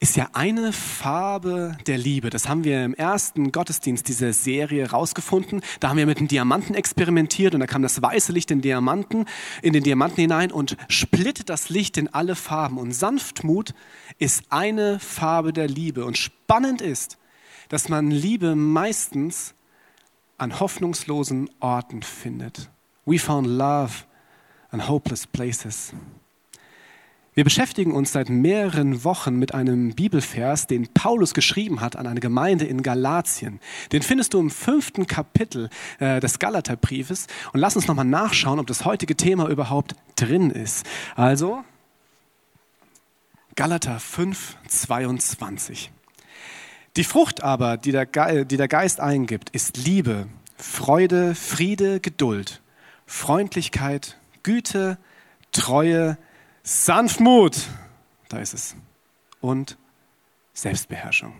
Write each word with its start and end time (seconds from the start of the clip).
ist 0.00 0.16
ja 0.16 0.28
eine 0.32 0.72
Farbe 0.72 1.76
der 1.86 1.98
Liebe. 1.98 2.30
Das 2.30 2.48
haben 2.48 2.62
wir 2.62 2.84
im 2.84 2.94
ersten 2.94 3.50
Gottesdienst 3.50 4.06
dieser 4.06 4.32
Serie 4.32 4.90
rausgefunden. 4.90 5.60
Da 5.80 5.88
haben 5.88 5.96
wir 5.96 6.06
mit 6.06 6.20
dem 6.20 6.28
Diamanten 6.28 6.74
experimentiert 6.74 7.54
und 7.54 7.60
da 7.60 7.66
kam 7.66 7.82
das 7.82 8.00
weiße 8.00 8.32
Licht 8.32 8.50
in, 8.52 8.60
Diamanten, 8.60 9.26
in 9.60 9.72
den 9.72 9.82
Diamanten 9.82 10.20
hinein 10.20 10.52
und 10.52 10.76
splittet 10.88 11.48
das 11.48 11.68
Licht 11.68 11.96
in 11.96 12.08
alle 12.14 12.36
Farben. 12.36 12.78
Und 12.78 12.92
Sanftmut 12.92 13.74
ist 14.18 14.44
eine 14.50 15.00
Farbe 15.00 15.52
der 15.52 15.66
Liebe. 15.66 16.04
Und 16.04 16.16
spannend 16.16 16.80
ist, 16.80 17.18
dass 17.68 17.88
man 17.88 18.10
Liebe 18.10 18.54
meistens 18.54 19.54
an 20.36 20.60
hoffnungslosen 20.60 21.50
Orten 21.58 22.02
findet. 22.02 22.70
We 23.04 23.18
found 23.18 23.48
love 23.48 24.04
in 24.72 24.86
hopeless 24.86 25.26
places. 25.26 25.92
Wir 27.38 27.44
beschäftigen 27.44 27.92
uns 27.92 28.10
seit 28.10 28.30
mehreren 28.30 29.04
Wochen 29.04 29.36
mit 29.36 29.54
einem 29.54 29.94
Bibelvers, 29.94 30.66
den 30.66 30.88
Paulus 30.88 31.34
geschrieben 31.34 31.80
hat 31.80 31.94
an 31.94 32.08
eine 32.08 32.18
Gemeinde 32.18 32.64
in 32.64 32.82
Galatien. 32.82 33.60
Den 33.92 34.02
findest 34.02 34.34
du 34.34 34.40
im 34.40 34.50
fünften 34.50 35.06
Kapitel 35.06 35.70
äh, 36.00 36.18
des 36.18 36.40
Galaterbriefes. 36.40 37.28
Und 37.52 37.60
lass 37.60 37.76
uns 37.76 37.86
nochmal 37.86 38.06
nachschauen, 38.06 38.58
ob 38.58 38.66
das 38.66 38.84
heutige 38.84 39.14
Thema 39.14 39.48
überhaupt 39.48 39.94
drin 40.16 40.50
ist. 40.50 40.84
Also, 41.14 41.62
Galater 43.54 44.00
5, 44.00 44.56
22. 44.66 45.92
Die 46.96 47.04
Frucht 47.04 47.44
aber, 47.44 47.76
die 47.76 47.92
der, 47.92 48.06
Ge 48.06 48.46
die 48.46 48.56
der 48.56 48.66
Geist 48.66 48.98
eingibt, 48.98 49.50
ist 49.50 49.76
Liebe, 49.76 50.26
Freude, 50.56 51.36
Friede, 51.36 52.00
Geduld, 52.00 52.62
Freundlichkeit, 53.06 54.18
Güte, 54.42 54.98
Treue, 55.52 56.18
Sanftmut, 56.70 57.66
da 58.28 58.40
ist 58.40 58.52
es, 58.52 58.76
und 59.40 59.78
Selbstbeherrschung. 60.52 61.32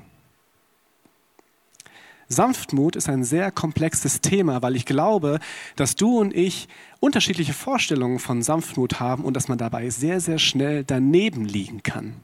Sanftmut 2.28 2.96
ist 2.96 3.10
ein 3.10 3.24
sehr 3.24 3.50
komplexes 3.50 4.22
Thema, 4.22 4.62
weil 4.62 4.74
ich 4.74 4.86
glaube, 4.86 5.38
dass 5.76 5.96
du 5.96 6.18
und 6.18 6.34
ich 6.34 6.66
unterschiedliche 7.00 7.52
Vorstellungen 7.52 8.20
von 8.20 8.42
Sanftmut 8.42 9.00
haben 9.00 9.22
und 9.22 9.34
dass 9.34 9.48
man 9.48 9.58
dabei 9.58 9.90
sehr, 9.90 10.20
sehr 10.20 10.38
schnell 10.38 10.82
daneben 10.82 11.44
liegen 11.44 11.82
kann. 11.82 12.14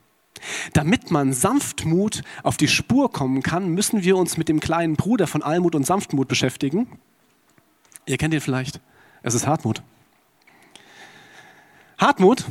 Damit 0.73 1.11
man 1.11 1.35
Sanftmut 1.35 2.23
auf 2.43 2.57
die 2.57 2.69
Spur 2.69 3.13
kommen 3.13 3.43
kann, 3.43 3.69
müssen 3.69 4.03
wir 4.03 4.17
uns 4.17 4.39
mit 4.39 4.49
dem 4.49 4.61
kleinen 4.61 4.97
Bruder 4.97 5.27
von 5.27 5.43
Almut 5.43 5.75
und 5.75 5.85
Sanftmut 5.85 6.27
beschäftigen. 6.27 6.87
Ihr 8.07 8.17
kennt 8.17 8.33
ihn 8.33 8.41
vielleicht. 8.41 8.81
Es 9.23 9.35
ist 9.35 9.47
Hartmut. 9.47 9.83
Hartmut 11.99 12.47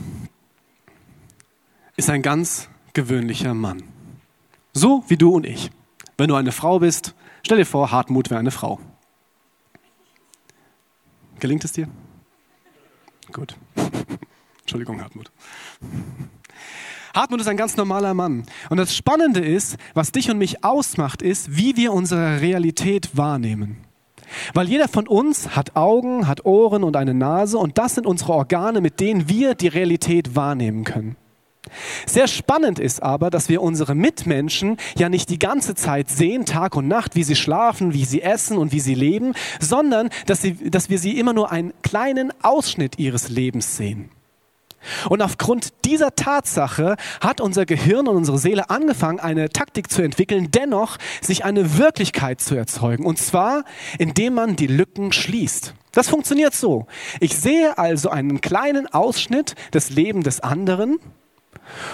ist 1.95 2.09
ein 2.09 2.22
ganz 2.22 2.69
gewöhnlicher 2.94 3.53
Mann. 3.53 3.83
So 4.73 5.03
wie 5.08 5.17
du 5.17 5.36
und 5.36 5.45
ich. 5.45 5.72
Wenn 6.17 6.27
du 6.27 6.36
eine 6.36 6.52
Frau 6.52 6.80
bist, 6.80 7.13
stell 7.44 7.58
dir 7.58 7.66
vor, 7.66 7.91
Hartmut 7.91 8.30
wäre 8.30 8.39
eine 8.39 8.52
Frau. 8.52 8.80
Gelingt 11.39 11.64
es 11.64 11.73
dir? 11.73 11.88
Gut. 13.31 13.55
Entschuldigung, 14.61 15.02
Hartmut. 15.02 15.31
Hartmut 17.14 17.41
ist 17.41 17.47
ein 17.47 17.58
ganz 17.58 17.77
normaler 17.77 18.14
Mann. 18.14 18.45
Und 18.69 18.77
das 18.77 18.95
Spannende 18.95 19.39
ist, 19.39 19.77
was 19.94 20.11
dich 20.11 20.31
und 20.31 20.38
mich 20.38 20.64
ausmacht, 20.64 21.21
ist, 21.21 21.55
wie 21.55 21.75
wir 21.75 21.93
unsere 21.93 22.42
Realität 22.42 23.15
wahrnehmen. 23.15 23.77
Weil 24.54 24.67
jeder 24.67 24.87
von 24.87 25.08
uns 25.08 25.55
hat 25.55 25.75
Augen, 25.75 26.27
hat 26.27 26.45
Ohren 26.45 26.83
und 26.83 26.95
eine 26.95 27.14
Nase 27.14 27.58
und 27.60 27.77
das 27.77 27.95
sind 27.95 28.08
unsere 28.08 28.33
Organe, 28.33 28.81
mit 28.81 28.99
denen 28.99 29.30
wir 29.30 29.54
die 29.54 29.67
Realität 29.67 30.36
wahrnehmen 30.36 30.86
können. 30.86 31.15
Sehr 32.05 32.27
spannend 32.27 32.79
ist 32.79 33.01
aber, 33.01 33.29
dass 33.29 33.49
wir 33.49 33.61
unsere 33.61 33.95
Mitmenschen 33.95 34.77
ja 34.97 35.09
nicht 35.09 35.29
die 35.29 35.39
ganze 35.39 35.75
Zeit 35.75 36.09
sehen, 36.09 36.45
Tag 36.45 36.75
und 36.75 36.87
Nacht, 36.87 37.15
wie 37.15 37.23
sie 37.23 37.35
schlafen, 37.35 37.93
wie 37.93 38.05
sie 38.05 38.21
essen 38.21 38.57
und 38.57 38.71
wie 38.71 38.79
sie 38.79 38.95
leben, 38.95 39.33
sondern 39.59 40.09
dass, 40.25 40.41
sie, 40.41 40.69
dass 40.69 40.89
wir 40.89 40.99
sie 40.99 41.17
immer 41.17 41.33
nur 41.33 41.51
einen 41.51 41.73
kleinen 41.81 42.33
Ausschnitt 42.43 42.99
ihres 42.99 43.29
Lebens 43.29 43.77
sehen. 43.77 44.09
Und 45.09 45.21
aufgrund 45.21 45.69
dieser 45.85 46.13
Tatsache 46.15 46.97
hat 47.21 47.39
unser 47.39 47.65
Gehirn 47.65 48.07
und 48.07 48.17
unsere 48.17 48.37
Seele 48.37 48.69
angefangen, 48.69 49.21
eine 49.21 49.49
Taktik 49.49 49.89
zu 49.89 50.01
entwickeln, 50.01 50.51
dennoch 50.51 50.97
sich 51.21 51.45
eine 51.45 51.77
Wirklichkeit 51.77 52.41
zu 52.41 52.55
erzeugen. 52.55 53.05
Und 53.05 53.17
zwar, 53.17 53.63
indem 53.97 54.33
man 54.33 54.57
die 54.57 54.67
Lücken 54.67 55.13
schließt. 55.13 55.73
Das 55.93 56.09
funktioniert 56.09 56.53
so. 56.53 56.87
Ich 57.19 57.37
sehe 57.37 57.77
also 57.77 58.09
einen 58.09 58.41
kleinen 58.41 58.87
Ausschnitt 58.87 59.55
des 59.73 59.89
Lebens 59.89 60.25
des 60.25 60.39
anderen 60.41 60.99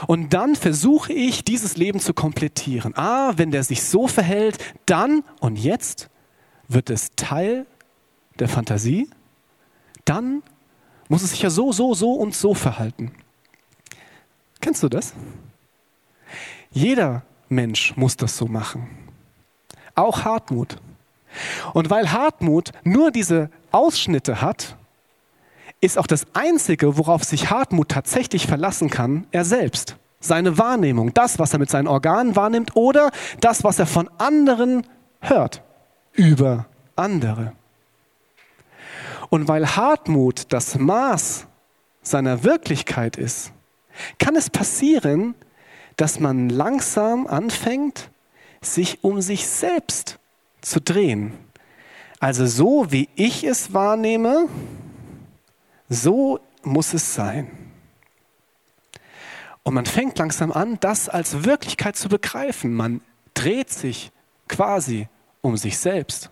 und 0.07 0.33
dann 0.33 0.55
versuche 0.55 1.13
ich, 1.13 1.43
dieses 1.43 1.77
Leben 1.77 1.99
zu 1.99 2.13
komplettieren. 2.13 2.95
Ah, 2.95 3.33
wenn 3.37 3.51
der 3.51 3.63
sich 3.63 3.83
so 3.83 4.07
verhält, 4.07 4.57
dann 4.85 5.23
und 5.39 5.57
jetzt 5.57 6.09
wird 6.67 6.89
es 6.89 7.11
Teil 7.15 7.65
der 8.39 8.49
Fantasie. 8.49 9.09
Dann 10.05 10.43
muss 11.07 11.23
es 11.23 11.31
sich 11.31 11.41
ja 11.41 11.49
so, 11.49 11.71
so, 11.71 11.93
so 11.93 12.13
und 12.13 12.35
so 12.35 12.53
verhalten. 12.53 13.11
Kennst 14.61 14.83
du 14.83 14.89
das? 14.89 15.13
Jeder 16.71 17.23
Mensch 17.47 17.95
muss 17.97 18.15
das 18.15 18.37
so 18.37 18.45
machen. 18.45 18.89
Auch 19.95 20.23
Hartmut. 20.23 20.77
Und 21.73 21.89
weil 21.89 22.11
Hartmut 22.11 22.71
nur 22.83 23.11
diese 23.11 23.49
Ausschnitte 23.71 24.41
hat, 24.41 24.77
ist 25.81 25.97
auch 25.97 26.07
das 26.07 26.25
Einzige, 26.33 26.97
worauf 26.97 27.23
sich 27.23 27.49
Hartmut 27.49 27.89
tatsächlich 27.89 28.47
verlassen 28.47 28.89
kann, 28.89 29.27
er 29.31 29.45
selbst. 29.45 29.95
Seine 30.19 30.57
Wahrnehmung, 30.57 31.13
das, 31.13 31.39
was 31.39 31.53
er 31.53 31.59
mit 31.59 31.69
seinen 31.69 31.87
Organen 31.87 32.35
wahrnimmt 32.35 32.75
oder 32.75 33.11
das, 33.39 33.63
was 33.63 33.79
er 33.79 33.85
von 33.85 34.09
anderen 34.17 34.85
hört, 35.21 35.63
über 36.11 36.65
andere. 36.97 37.53
Und 39.29 39.47
weil 39.47 39.75
Hartmut 39.75 40.51
das 40.51 40.77
Maß 40.77 41.47
seiner 42.01 42.43
Wirklichkeit 42.43 43.15
ist, 43.15 43.53
kann 44.17 44.35
es 44.35 44.49
passieren, 44.49 45.35
dass 45.95 46.19
man 46.19 46.49
langsam 46.49 47.27
anfängt, 47.27 48.09
sich 48.61 49.03
um 49.03 49.21
sich 49.21 49.47
selbst 49.47 50.19
zu 50.61 50.81
drehen. 50.81 51.33
Also 52.19 52.45
so 52.45 52.91
wie 52.91 53.07
ich 53.15 53.45
es 53.45 53.73
wahrnehme, 53.73 54.47
so 55.89 56.39
muss 56.63 56.93
es 56.93 57.13
sein. 57.13 57.49
Und 59.63 59.73
man 59.73 59.85
fängt 59.85 60.17
langsam 60.17 60.51
an, 60.51 60.77
das 60.79 61.09
als 61.09 61.43
Wirklichkeit 61.43 61.95
zu 61.95 62.09
begreifen. 62.09 62.73
Man 62.73 63.01
dreht 63.33 63.69
sich 63.69 64.11
quasi 64.47 65.07
um 65.41 65.57
sich 65.57 65.77
selbst. 65.77 66.29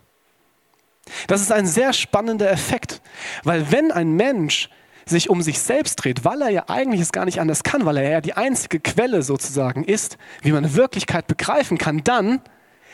Das 1.27 1.41
ist 1.41 1.51
ein 1.51 1.67
sehr 1.67 1.93
spannender 1.93 2.51
Effekt, 2.51 3.01
weil 3.43 3.71
wenn 3.71 3.91
ein 3.91 4.11
Mensch 4.11 4.69
sich 5.05 5.29
um 5.29 5.41
sich 5.41 5.59
selbst 5.59 5.95
dreht, 5.95 6.25
weil 6.25 6.41
er 6.41 6.49
ja 6.49 6.63
eigentlich 6.67 7.01
es 7.01 7.13
gar 7.13 7.25
nicht 7.25 7.39
anders 7.39 7.63
kann, 7.63 7.85
weil 7.85 7.97
er 7.97 8.09
ja 8.09 8.21
die 8.21 8.33
einzige 8.33 8.79
Quelle 8.79 9.23
sozusagen 9.23 9.85
ist, 9.85 10.17
wie 10.41 10.51
man 10.51 10.75
Wirklichkeit 10.75 11.27
begreifen 11.27 11.77
kann, 11.77 12.03
dann 12.03 12.41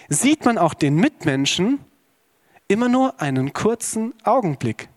sieht 0.09 0.45
man 0.45 0.59
auch 0.59 0.75
den 0.75 0.95
Mitmenschen 0.95 1.79
immer 2.67 2.87
nur 2.87 3.19
einen 3.19 3.53
kurzen 3.53 4.13
Augenblick. 4.23 4.89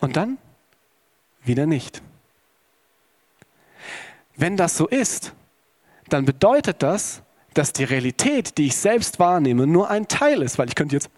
Und 0.00 0.16
dann 0.16 0.38
wieder 1.48 1.66
nicht. 1.66 2.02
Wenn 4.36 4.56
das 4.56 4.76
so 4.76 4.86
ist, 4.86 5.32
dann 6.08 6.24
bedeutet 6.24 6.82
das, 6.82 7.22
dass 7.54 7.72
die 7.72 7.84
Realität, 7.84 8.56
die 8.56 8.66
ich 8.66 8.76
selbst 8.76 9.18
wahrnehme, 9.18 9.66
nur 9.66 9.90
ein 9.90 10.06
Teil 10.06 10.42
ist, 10.42 10.58
weil 10.58 10.68
ich 10.68 10.76
könnte 10.76 10.94
jetzt 10.94 11.10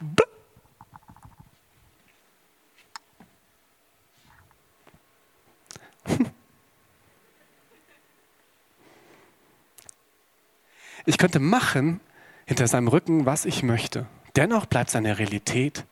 Ich 11.06 11.18
könnte 11.18 11.40
machen 11.40 12.00
hinter 12.46 12.68
seinem 12.68 12.88
Rücken, 12.88 13.26
was 13.26 13.44
ich 13.44 13.62
möchte. 13.62 14.06
Dennoch 14.36 14.66
bleibt 14.66 14.90
seine 14.90 15.18
Realität 15.18 15.84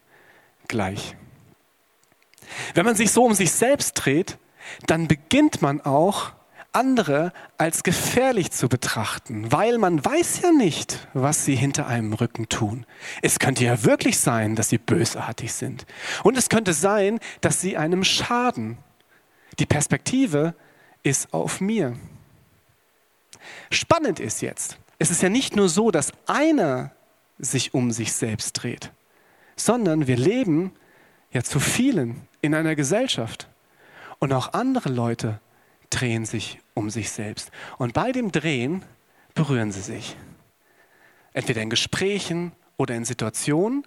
gleich. 0.69 1.17
Wenn 2.75 2.85
man 2.85 2.95
sich 2.95 3.11
so 3.11 3.25
um 3.25 3.35
sich 3.35 3.53
selbst 3.53 3.95
dreht, 3.95 4.39
dann 4.87 5.09
beginnt 5.09 5.63
man 5.63 5.81
auch 5.81 6.33
andere 6.73 7.33
als 7.57 7.83
gefährlich 7.83 8.51
zu 8.51 8.69
betrachten, 8.69 9.51
weil 9.51 9.79
man 9.79 10.05
weiß 10.05 10.43
ja 10.43 10.53
nicht, 10.53 11.09
was 11.15 11.45
sie 11.45 11.57
hinter 11.57 11.87
einem 11.87 12.13
Rücken 12.13 12.49
tun. 12.49 12.87
Es 13.23 13.39
könnte 13.39 13.65
ja 13.65 13.85
wirklich 13.85 14.19
sein, 14.19 14.55
dass 14.55 14.69
sie 14.69 14.79
bösartig 14.79 15.53
sind. 15.53 15.87
Und 16.23 16.37
es 16.37 16.49
könnte 16.49 16.75
sein, 16.75 17.21
dass 17.41 17.61
sie 17.61 17.77
einem 17.77 18.05
schaden. 18.05 18.79
Die 19.59 19.67
Perspektive 19.67 20.55
ist 21.03 21.33
auf 21.33 21.61
mir. 21.61 21.97
Spannend 23.71 24.21
ist 24.21 24.43
jetzt, 24.43 24.79
es 24.99 25.11
ist 25.11 25.23
ja 25.23 25.29
nicht 25.29 25.57
nur 25.57 25.69
so, 25.69 25.91
dass 25.91 26.13
einer 26.27 26.93
sich 27.39 27.73
um 27.73 27.93
sich 27.93 28.13
selbst 28.13 28.53
dreht, 28.53 28.91
sondern 29.57 30.07
wir 30.07 30.17
leben 30.17 30.73
ja 31.33 31.43
zu 31.43 31.61
vielen 31.61 32.27
in 32.41 32.55
einer 32.55 32.75
Gesellschaft. 32.75 33.49
Und 34.19 34.33
auch 34.33 34.53
andere 34.53 34.89
Leute 34.89 35.41
drehen 35.91 36.27
sich 36.27 36.61
um 36.75 36.91
sich 36.91 37.11
selbst. 37.11 37.51
Und 37.79 37.95
bei 37.95 38.13
dem 38.13 38.33
Drehen 38.33 38.85
berühren 39.35 39.73
sie 39.73 39.81
sich. 39.81 40.17
Entweder 41.33 41.63
in 41.63 41.71
Gesprächen 41.71 42.53
oder 42.77 42.95
in 42.95 43.05
Situationen. 43.05 43.87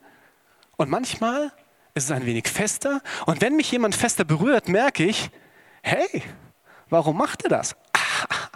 Und 0.78 0.90
manchmal 0.90 1.52
ist 1.94 2.06
es 2.06 2.12
ein 2.12 2.26
wenig 2.26 2.48
fester. 2.48 3.02
Und 3.26 3.42
wenn 3.42 3.56
mich 3.56 3.72
jemand 3.72 3.96
fester 3.96 4.24
berührt, 4.24 4.70
merke 4.70 5.04
ich, 5.04 5.30
hey, 5.82 6.24
warum 6.90 7.18
macht 7.18 7.44
er 7.44 7.50
das? 7.50 7.76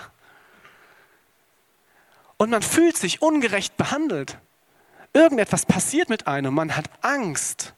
Und 2.37 2.49
man 2.49 2.61
fühlt 2.61 2.97
sich 2.97 3.21
ungerecht 3.21 3.77
behandelt. 3.77 4.37
Irgendetwas 5.13 5.65
passiert 5.65 6.09
mit 6.09 6.27
einem. 6.27 6.53
Man 6.53 6.75
hat 6.75 6.89
Angst, 7.01 7.73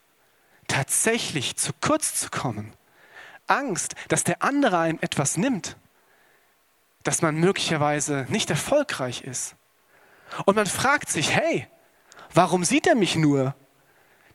tatsächlich 0.67 1.55
zu 1.55 1.71
kurz 1.81 2.15
zu 2.15 2.29
kommen. 2.29 2.73
Angst, 3.47 3.95
dass 4.09 4.23
der 4.23 4.41
andere 4.43 4.77
einem 4.79 4.99
etwas 5.01 5.37
nimmt. 5.37 5.77
Dass 7.03 7.21
man 7.21 7.35
möglicherweise 7.35 8.25
nicht 8.29 8.49
erfolgreich 8.49 9.21
ist. 9.21 9.55
Und 10.45 10.55
man 10.55 10.67
fragt 10.67 11.09
sich, 11.09 11.33
hey, 11.33 11.67
warum 12.33 12.63
sieht 12.63 12.87
er 12.87 12.95
mich 12.95 13.15
nur? 13.15 13.55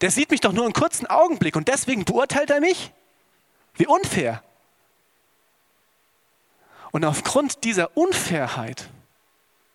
Der 0.00 0.10
sieht 0.10 0.30
mich 0.30 0.40
doch 0.40 0.52
nur 0.52 0.64
einen 0.64 0.72
kurzen 0.72 1.06
Augenblick 1.06 1.54
und 1.54 1.68
deswegen 1.68 2.04
beurteilt 2.04 2.50
er 2.50 2.60
mich? 2.60 2.92
Wie 3.74 3.86
unfair. 3.86 4.42
Und 6.90 7.04
aufgrund 7.04 7.64
dieser 7.64 7.96
Unfairheit 7.96 8.88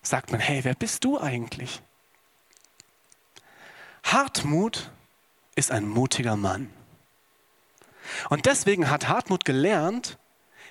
sagt 0.01 0.31
man, 0.31 0.39
hey, 0.39 0.63
wer 0.63 0.75
bist 0.75 1.03
du 1.03 1.19
eigentlich? 1.19 1.81
Hartmut 4.03 4.91
ist 5.57 5.71
ein 5.71 5.87
mutiger 5.87 6.35
Mann. 6.35 6.69
Und 8.29 8.45
deswegen 8.45 8.89
hat 8.89 9.07
Hartmut 9.09 9.43
gelernt, 9.43 10.17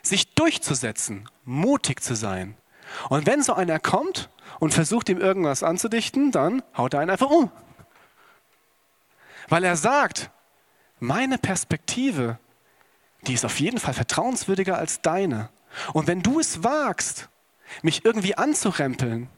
sich 0.02 0.34
durchzusetzen, 0.34 1.28
mutig 1.44 2.02
zu 2.02 2.14
sein. 2.14 2.56
Und 3.08 3.26
wenn 3.26 3.42
so 3.42 3.52
einer 3.52 3.78
kommt 3.80 4.30
und 4.60 4.72
versucht 4.72 5.08
ihm 5.08 5.18
irgendwas 5.18 5.62
anzudichten, 5.62 6.30
dann 6.30 6.62
haut 6.76 6.94
er 6.94 7.00
einen 7.00 7.10
einfach 7.10 7.30
um. 7.30 7.50
Weil 9.48 9.64
er 9.64 9.76
sagt, 9.76 10.30
meine 11.00 11.36
Perspektive, 11.36 12.38
die 13.26 13.34
ist 13.34 13.44
auf 13.44 13.58
jeden 13.60 13.78
Fall 13.78 13.94
vertrauenswürdiger 13.94 14.78
als 14.78 15.02
deine. 15.02 15.50
Und 15.92 16.06
wenn 16.06 16.22
du 16.22 16.38
es 16.40 16.62
wagst, 16.62 17.28
mich 17.82 18.04
irgendwie 18.04 18.36
anzurempeln, 18.36 19.28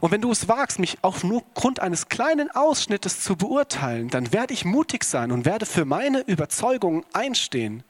und 0.00 0.10
wenn 0.10 0.20
du 0.20 0.30
es 0.30 0.48
wagst, 0.48 0.78
mich 0.78 0.98
auch 1.02 1.22
nur 1.22 1.42
Grund 1.54 1.80
eines 1.80 2.08
kleinen 2.08 2.50
Ausschnittes 2.50 3.22
zu 3.22 3.36
beurteilen, 3.36 4.08
dann 4.10 4.32
werde 4.32 4.52
ich 4.52 4.64
mutig 4.64 5.04
sein 5.04 5.32
und 5.32 5.44
werde 5.44 5.66
für 5.66 5.84
meine 5.84 6.20
Überzeugungen 6.20 7.04
einstehen. 7.12 7.82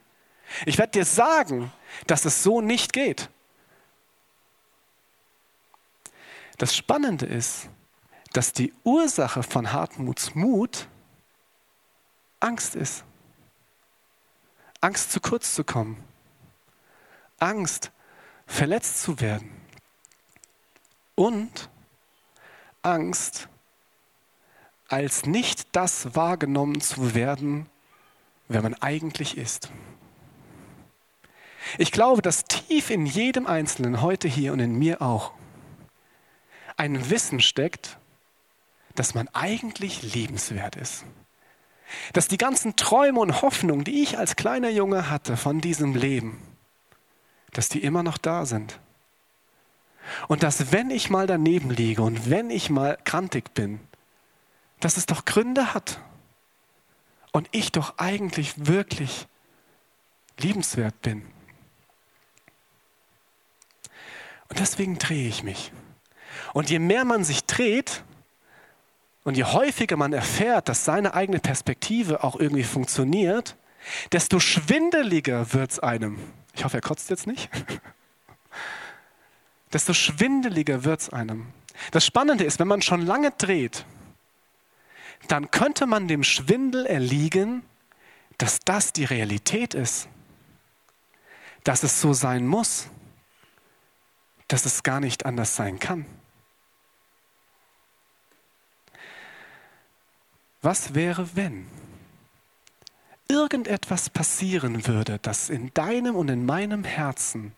Ich 0.65 0.77
werde 0.77 0.91
dir 0.91 1.05
sagen, 1.05 1.71
dass 2.07 2.25
es 2.25 2.41
so 2.41 2.61
nicht 2.61 2.93
geht. 2.93 3.29
Das 6.57 6.75
Spannende 6.75 7.25
ist, 7.25 7.69
dass 8.33 8.53
die 8.53 8.73
Ursache 8.83 9.43
von 9.43 9.71
Hartmuts 9.71 10.35
Mut 10.35 10.87
Angst 12.39 12.75
ist. 12.75 13.03
Angst 14.81 15.11
zu 15.11 15.19
kurz 15.19 15.53
zu 15.55 15.63
kommen. 15.63 16.01
Angst, 17.39 17.91
verletzt 18.47 19.01
zu 19.01 19.19
werden. 19.19 19.51
Und 21.15 21.69
Angst, 22.81 23.49
als 24.87 25.25
nicht 25.25 25.75
das 25.75 26.15
wahrgenommen 26.15 26.81
zu 26.81 27.13
werden, 27.13 27.67
wer 28.47 28.61
man 28.61 28.73
eigentlich 28.75 29.37
ist. 29.37 29.69
Ich 31.77 31.91
glaube, 31.91 32.21
dass 32.21 32.45
tief 32.45 32.89
in 32.89 33.05
jedem 33.05 33.45
Einzelnen, 33.45 34.01
heute 34.01 34.27
hier 34.27 34.53
und 34.53 34.59
in 34.59 34.77
mir 34.77 35.01
auch, 35.01 35.33
ein 36.77 37.09
Wissen 37.09 37.41
steckt, 37.41 37.97
dass 38.95 39.13
man 39.13 39.27
eigentlich 39.33 40.13
liebenswert 40.13 40.75
ist. 40.75 41.05
Dass 42.13 42.27
die 42.27 42.37
ganzen 42.37 42.75
Träume 42.75 43.19
und 43.19 43.41
Hoffnungen, 43.41 43.83
die 43.83 44.01
ich 44.01 44.17
als 44.17 44.35
kleiner 44.35 44.69
Junge 44.69 45.09
hatte 45.09 45.37
von 45.37 45.61
diesem 45.61 45.95
Leben, 45.95 46.41
dass 47.51 47.69
die 47.69 47.83
immer 47.83 48.03
noch 48.03 48.17
da 48.17 48.45
sind. 48.45 48.79
Und 50.27 50.43
dass 50.43 50.71
wenn 50.71 50.89
ich 50.89 51.09
mal 51.09 51.27
daneben 51.27 51.69
liege 51.69 52.01
und 52.01 52.29
wenn 52.29 52.49
ich 52.49 52.69
mal 52.69 52.97
krantig 53.03 53.53
bin, 53.53 53.79
dass 54.79 54.97
es 54.97 55.05
doch 55.05 55.25
Gründe 55.25 55.73
hat. 55.73 55.99
Und 57.31 57.47
ich 57.51 57.71
doch 57.71 57.97
eigentlich 57.97 58.67
wirklich 58.67 59.27
liebenswert 60.39 60.99
bin. 61.01 61.21
Und 64.49 64.59
deswegen 64.59 64.97
drehe 64.97 65.27
ich 65.27 65.43
mich. 65.43 65.71
Und 66.53 66.69
je 66.71 66.79
mehr 66.79 67.05
man 67.05 67.23
sich 67.23 67.45
dreht 67.45 68.03
und 69.23 69.37
je 69.37 69.43
häufiger 69.43 69.95
man 69.95 70.13
erfährt, 70.13 70.69
dass 70.69 70.85
seine 70.85 71.13
eigene 71.13 71.39
Perspektive 71.39 72.23
auch 72.23 72.39
irgendwie 72.39 72.63
funktioniert, 72.63 73.55
desto 74.11 74.39
schwindeliger 74.39 75.53
wird 75.53 75.71
es 75.71 75.79
einem. 75.79 76.17
Ich 76.53 76.63
hoffe, 76.63 76.77
er 76.77 76.81
kotzt 76.81 77.09
jetzt 77.11 77.27
nicht. 77.27 77.49
desto 79.73 79.93
schwindeliger 79.93 80.83
wird 80.83 81.01
es 81.01 81.09
einem. 81.09 81.47
Das 81.91 82.05
Spannende 82.05 82.43
ist, 82.43 82.59
wenn 82.59 82.67
man 82.67 82.81
schon 82.81 83.01
lange 83.01 83.31
dreht, 83.31 83.85
dann 85.27 85.51
könnte 85.51 85.85
man 85.85 86.07
dem 86.07 86.23
Schwindel 86.23 86.85
erliegen, 86.85 87.63
dass 88.37 88.59
das 88.59 88.93
die 88.93 89.05
Realität 89.05 89.73
ist, 89.73 90.07
dass 91.63 91.83
es 91.83 92.01
so 92.01 92.13
sein 92.13 92.47
muss, 92.47 92.87
dass 94.47 94.65
es 94.65 94.83
gar 94.83 94.99
nicht 94.99 95.25
anders 95.25 95.55
sein 95.55 95.79
kann. 95.79 96.05
Was 100.61 100.93
wäre, 100.95 101.35
wenn 101.35 101.67
irgendetwas 103.29 104.09
passieren 104.09 104.87
würde, 104.87 105.19
das 105.21 105.49
in 105.49 105.73
deinem 105.73 106.15
und 106.15 106.29
in 106.29 106.45
meinem 106.45 106.83
Herzen 106.83 107.53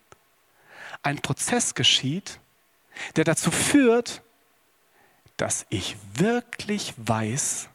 ein 1.04 1.22
Prozess 1.22 1.76
geschieht, 1.76 2.40
der 3.16 3.24
dazu 3.24 3.52
führt, 3.52 4.22
dass 5.38 5.66
ich 5.70 5.98
wirklich 6.14 6.94
weiß, 6.98 7.70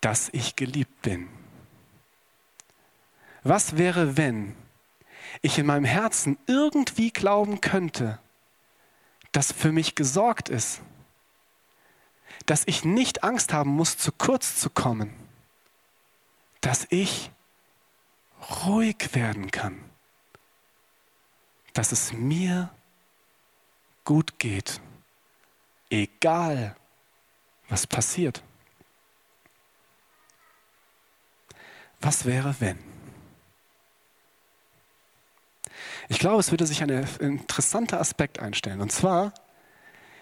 dass 0.00 0.28
ich 0.32 0.54
geliebt 0.56 1.02
bin. 1.02 1.28
Was 3.42 3.76
wäre, 3.76 4.16
wenn 4.16 4.54
ich 5.42 5.58
in 5.58 5.66
meinem 5.66 5.84
Herzen 5.84 6.38
irgendwie 6.46 7.10
glauben 7.10 7.60
könnte, 7.60 8.18
dass 9.32 9.52
für 9.52 9.72
mich 9.72 9.94
gesorgt 9.94 10.48
ist, 10.48 10.80
dass 12.46 12.62
ich 12.66 12.84
nicht 12.84 13.24
Angst 13.24 13.52
haben 13.52 13.70
muss, 13.70 13.98
zu 13.98 14.12
kurz 14.12 14.56
zu 14.56 14.70
kommen, 14.70 15.12
dass 16.60 16.86
ich 16.90 17.30
ruhig 18.64 19.14
werden 19.14 19.50
kann 19.50 19.78
dass 21.76 21.92
es 21.92 22.12
mir 22.12 22.70
gut 24.04 24.38
geht, 24.38 24.80
egal 25.90 26.74
was 27.68 27.86
passiert. 27.86 28.42
Was 32.00 32.24
wäre, 32.24 32.54
wenn? 32.60 32.78
Ich 36.08 36.18
glaube, 36.18 36.40
es 36.40 36.50
würde 36.50 36.66
sich 36.66 36.82
ein 36.82 36.90
interessanter 37.20 38.00
Aspekt 38.00 38.38
einstellen. 38.38 38.80
Und 38.80 38.92
zwar, 38.92 39.34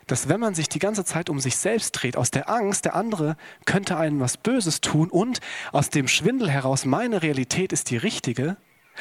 dass 0.07 0.29
wenn 0.29 0.41
man 0.41 0.55
sich 0.55 0.69
die 0.69 0.79
ganze 0.79 1.05
Zeit 1.05 1.29
um 1.31 1.39
sich 1.39 1.57
selbst 1.57 1.93
dreht, 1.93 2.17
aus 2.17 2.31
der 2.31 2.49
Angst, 2.49 2.85
der 2.85 2.95
andere 2.95 3.37
könnte 3.65 3.97
einem 3.97 4.19
was 4.19 4.39
Böses 4.39 4.81
tun 4.81 5.11
und 5.11 5.41
aus 5.73 5.91
dem 5.91 6.09
Schwindel 6.09 6.51
heraus, 6.51 6.85
meine 6.85 7.23
Realität 7.23 7.73
ist 7.73 7.91
die 7.91 7.97
richtige, 7.97 8.57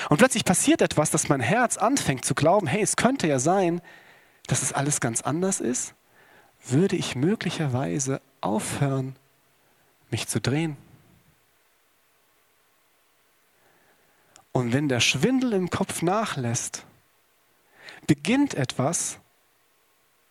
und 0.09 0.17
plötzlich 0.17 0.45
passiert 0.45 0.81
etwas, 0.81 1.11
dass 1.11 1.29
mein 1.29 1.39
Herz 1.39 1.77
anfängt 1.77 2.25
zu 2.25 2.35
glauben, 2.35 2.67
hey, 2.67 2.81
es 2.81 2.95
könnte 2.95 3.27
ja 3.27 3.39
sein, 3.39 3.81
dass 4.47 4.61
es 4.61 4.73
alles 4.73 4.99
ganz 4.99 5.21
anders 5.21 5.59
ist, 5.59 5.93
würde 6.65 6.95
ich 6.95 7.15
möglicherweise 7.15 8.21
aufhören, 8.41 9.15
mich 10.09 10.27
zu 10.27 10.41
drehen. 10.41 10.77
Und 14.51 14.73
wenn 14.73 14.87
der 14.87 14.99
Schwindel 14.99 15.53
im 15.53 15.69
Kopf 15.69 16.01
nachlässt, 16.01 16.85
beginnt 18.07 18.53
etwas, 18.53 19.17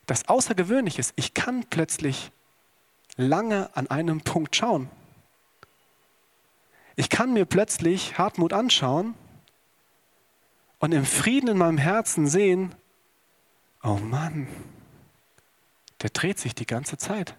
das 0.06 0.28
außergewöhnlich 0.28 0.98
ist. 0.98 1.12
Ich 1.16 1.34
kann 1.34 1.64
plötzlich 1.68 2.30
lange 3.16 3.70
an 3.74 3.88
einem 3.88 4.20
Punkt 4.20 4.54
schauen. 4.56 4.90
Ich 6.96 7.08
kann 7.08 7.32
mir 7.32 7.46
plötzlich 7.46 8.18
Hartmut 8.18 8.52
anschauen 8.52 9.14
und 10.82 10.90
im 10.90 11.06
Frieden 11.06 11.48
in 11.48 11.58
meinem 11.58 11.78
Herzen 11.78 12.26
sehen, 12.26 12.74
oh 13.84 13.98
Mann, 13.98 14.48
der 16.00 16.10
dreht 16.10 16.40
sich 16.40 16.56
die 16.56 16.66
ganze 16.66 16.98
Zeit. 16.98 17.36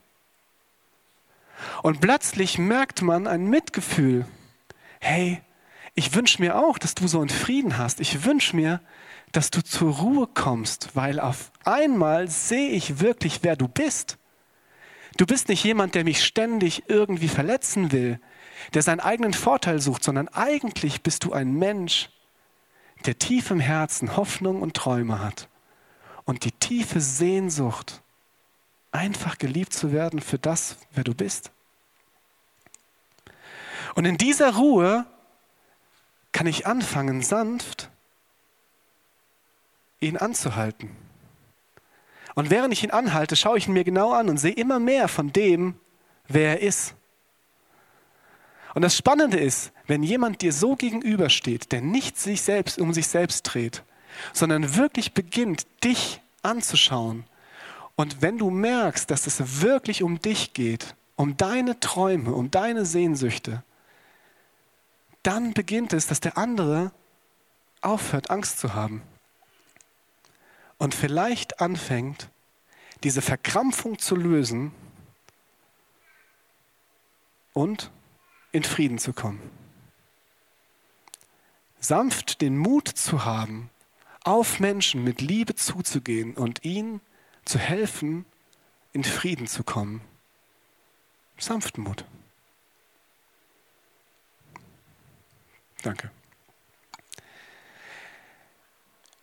Und 1.81 1.99
plötzlich 1.99 2.57
merkt 2.57 3.01
man 3.01 3.27
ein 3.27 3.49
Mitgefühl. 3.49 4.25
Hey, 5.01 5.41
ich 5.93 6.15
wünsche 6.15 6.41
mir 6.41 6.57
auch, 6.57 6.77
dass 6.77 6.95
du 6.95 7.05
so 7.09 7.19
einen 7.19 7.27
Frieden 7.27 7.77
hast. 7.77 7.99
Ich 7.99 8.23
wünsche 8.23 8.55
mir, 8.55 8.79
dass 9.33 9.51
du 9.51 9.61
zur 9.61 9.93
Ruhe 9.93 10.27
kommst, 10.33 10.95
weil 10.95 11.19
auf 11.19 11.51
einmal 11.65 12.29
sehe 12.29 12.69
ich 12.69 13.01
wirklich, 13.01 13.39
wer 13.41 13.57
du 13.57 13.67
bist. 13.67 14.17
Du 15.17 15.25
bist 15.25 15.49
nicht 15.49 15.65
jemand, 15.65 15.95
der 15.95 16.05
mich 16.05 16.23
ständig 16.23 16.83
irgendwie 16.87 17.27
verletzen 17.27 17.91
will, 17.91 18.21
der 18.73 18.83
seinen 18.83 19.01
eigenen 19.01 19.33
Vorteil 19.33 19.81
sucht, 19.81 20.05
sondern 20.05 20.29
eigentlich 20.29 21.01
bist 21.01 21.25
du 21.25 21.33
ein 21.33 21.53
Mensch, 21.55 22.09
der 23.07 23.19
tief 23.19 23.51
im 23.51 23.59
Herzen 23.59 24.15
Hoffnung 24.15 24.61
und 24.61 24.75
Träume 24.75 25.19
hat 25.19 25.47
und 26.25 26.45
die 26.45 26.51
tiefe 26.51 27.01
Sehnsucht, 27.01 28.01
einfach 28.91 29.37
geliebt 29.37 29.73
zu 29.73 29.91
werden 29.91 30.21
für 30.21 30.37
das, 30.37 30.77
wer 30.93 31.03
du 31.03 31.13
bist. 31.13 31.51
Und 33.95 34.05
in 34.05 34.17
dieser 34.17 34.55
Ruhe 34.55 35.05
kann 36.31 36.47
ich 36.47 36.65
anfangen, 36.65 37.21
sanft 37.21 37.89
ihn 39.99 40.17
anzuhalten. 40.17 40.95
Und 42.35 42.49
während 42.49 42.73
ich 42.73 42.83
ihn 42.83 42.91
anhalte, 42.91 43.35
schaue 43.35 43.57
ich 43.57 43.67
ihn 43.67 43.73
mir 43.73 43.83
genau 43.83 44.11
an 44.11 44.29
und 44.29 44.37
sehe 44.37 44.53
immer 44.53 44.79
mehr 44.79 45.07
von 45.07 45.31
dem, 45.31 45.79
wer 46.27 46.59
er 46.59 46.67
ist. 46.67 46.95
Und 48.73 48.81
das 48.81 48.97
Spannende 48.97 49.39
ist, 49.39 49.71
wenn 49.85 50.03
jemand 50.03 50.41
dir 50.41 50.51
so 50.51 50.75
gegenübersteht, 50.75 51.71
der 51.71 51.81
nicht 51.81 52.17
sich 52.17 52.41
selbst 52.41 52.79
um 52.79 52.93
sich 52.93 53.07
selbst 53.07 53.43
dreht, 53.43 53.83
sondern 54.33 54.75
wirklich 54.75 55.13
beginnt, 55.13 55.67
dich 55.83 56.21
anzuschauen. 56.41 57.25
Und 57.95 58.21
wenn 58.21 58.37
du 58.37 58.49
merkst, 58.49 59.09
dass 59.11 59.27
es 59.27 59.61
wirklich 59.61 60.01
um 60.01 60.19
dich 60.19 60.53
geht, 60.53 60.95
um 61.15 61.37
deine 61.37 61.79
Träume, 61.79 62.33
um 62.33 62.49
deine 62.49 62.85
Sehnsüchte, 62.85 63.63
dann 65.21 65.53
beginnt 65.53 65.93
es, 65.93 66.07
dass 66.07 66.19
der 66.19 66.37
andere 66.37 66.91
aufhört, 67.81 68.31
Angst 68.31 68.59
zu 68.59 68.73
haben. 68.73 69.03
Und 70.79 70.95
vielleicht 70.95 71.61
anfängt, 71.61 72.29
diese 73.03 73.21
Verkrampfung 73.21 73.99
zu 73.99 74.15
lösen 74.15 74.73
und 77.53 77.91
in 78.53 78.63
Frieden 78.63 78.99
zu 78.99 79.11
kommen. 79.11 79.41
Sanft 81.81 82.39
den 82.41 82.57
Mut 82.57 82.87
zu 82.87 83.25
haben, 83.25 83.69
auf 84.23 84.61
Menschen 84.61 85.03
mit 85.03 85.19
Liebe 85.19 85.55
zuzugehen 85.55 86.35
und 86.35 86.63
ihnen 86.63 87.01
zu 87.43 87.59
helfen, 87.59 88.25
in 88.93 89.03
Frieden 89.03 89.47
zu 89.47 89.65
kommen. 89.65 89.99
Sanftmut. 91.37 92.05
Danke. 95.81 96.09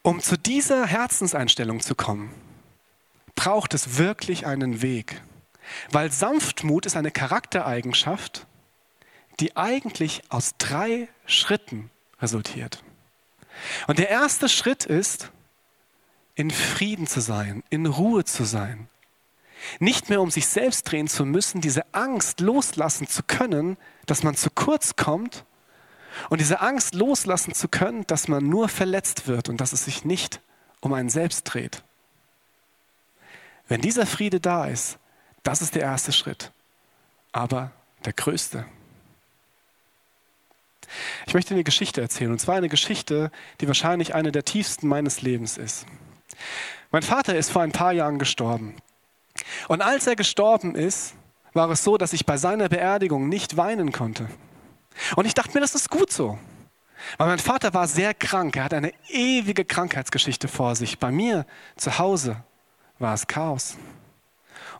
Um 0.02 0.20
zu 0.20 0.36
dieser 0.36 0.86
Herzenseinstellung 0.86 1.80
zu 1.80 1.94
kommen, 1.94 2.34
braucht 3.34 3.72
es 3.72 3.96
wirklich 3.96 4.46
einen 4.46 4.82
Weg. 4.82 5.22
Weil 5.92 6.10
Sanftmut 6.10 6.84
ist 6.84 6.96
eine 6.96 7.10
Charaktereigenschaft, 7.10 8.46
die 9.40 9.56
eigentlich 9.56 10.22
aus 10.28 10.54
drei 10.58 11.08
Schritten 11.26 11.90
resultiert. 12.20 12.82
Und 13.86 13.98
der 13.98 14.08
erste 14.08 14.48
Schritt 14.48 14.84
ist, 14.84 15.30
in 16.34 16.50
Frieden 16.50 17.06
zu 17.06 17.20
sein, 17.20 17.62
in 17.70 17.86
Ruhe 17.86 18.24
zu 18.24 18.44
sein. 18.44 18.88
Nicht 19.78 20.08
mehr 20.08 20.22
um 20.22 20.30
sich 20.30 20.46
selbst 20.46 20.90
drehen 20.90 21.08
zu 21.08 21.26
müssen, 21.26 21.60
diese 21.60 21.84
Angst 21.92 22.40
loslassen 22.40 23.06
zu 23.06 23.22
können, 23.22 23.76
dass 24.06 24.22
man 24.22 24.34
zu 24.34 24.48
kurz 24.50 24.96
kommt 24.96 25.44
und 26.30 26.40
diese 26.40 26.60
Angst 26.60 26.94
loslassen 26.94 27.52
zu 27.52 27.68
können, 27.68 28.06
dass 28.06 28.26
man 28.26 28.48
nur 28.48 28.68
verletzt 28.68 29.26
wird 29.26 29.48
und 29.48 29.60
dass 29.60 29.72
es 29.72 29.84
sich 29.84 30.04
nicht 30.04 30.40
um 30.80 30.94
einen 30.94 31.10
selbst 31.10 31.44
dreht. 31.44 31.82
Wenn 33.68 33.82
dieser 33.82 34.06
Friede 34.06 34.40
da 34.40 34.66
ist, 34.66 34.98
das 35.42 35.60
ist 35.62 35.74
der 35.74 35.82
erste 35.82 36.12
Schritt, 36.12 36.52
aber 37.32 37.70
der 38.04 38.14
größte. 38.14 38.64
Ich 41.26 41.34
möchte 41.34 41.54
eine 41.54 41.64
Geschichte 41.64 42.00
erzählen, 42.00 42.32
und 42.32 42.40
zwar 42.40 42.56
eine 42.56 42.68
Geschichte, 42.68 43.30
die 43.60 43.66
wahrscheinlich 43.66 44.14
eine 44.14 44.32
der 44.32 44.44
tiefsten 44.44 44.88
meines 44.88 45.22
Lebens 45.22 45.56
ist. 45.56 45.86
Mein 46.90 47.02
Vater 47.02 47.36
ist 47.36 47.50
vor 47.50 47.62
ein 47.62 47.72
paar 47.72 47.92
Jahren 47.92 48.18
gestorben. 48.18 48.76
Und 49.68 49.82
als 49.82 50.06
er 50.06 50.16
gestorben 50.16 50.74
ist, 50.74 51.14
war 51.52 51.70
es 51.70 51.84
so, 51.84 51.96
dass 51.96 52.12
ich 52.12 52.26
bei 52.26 52.36
seiner 52.36 52.68
Beerdigung 52.68 53.28
nicht 53.28 53.56
weinen 53.56 53.92
konnte. 53.92 54.28
Und 55.16 55.26
ich 55.26 55.34
dachte 55.34 55.52
mir, 55.54 55.60
das 55.60 55.74
ist 55.74 55.90
gut 55.90 56.12
so. 56.12 56.38
Weil 57.16 57.28
mein 57.28 57.38
Vater 57.38 57.72
war 57.74 57.88
sehr 57.88 58.12
krank. 58.14 58.56
Er 58.56 58.64
hat 58.64 58.74
eine 58.74 58.92
ewige 59.08 59.64
Krankheitsgeschichte 59.64 60.48
vor 60.48 60.74
sich. 60.74 60.98
Bei 60.98 61.10
mir 61.10 61.46
zu 61.76 61.98
Hause 61.98 62.42
war 62.98 63.14
es 63.14 63.26
Chaos. 63.26 63.76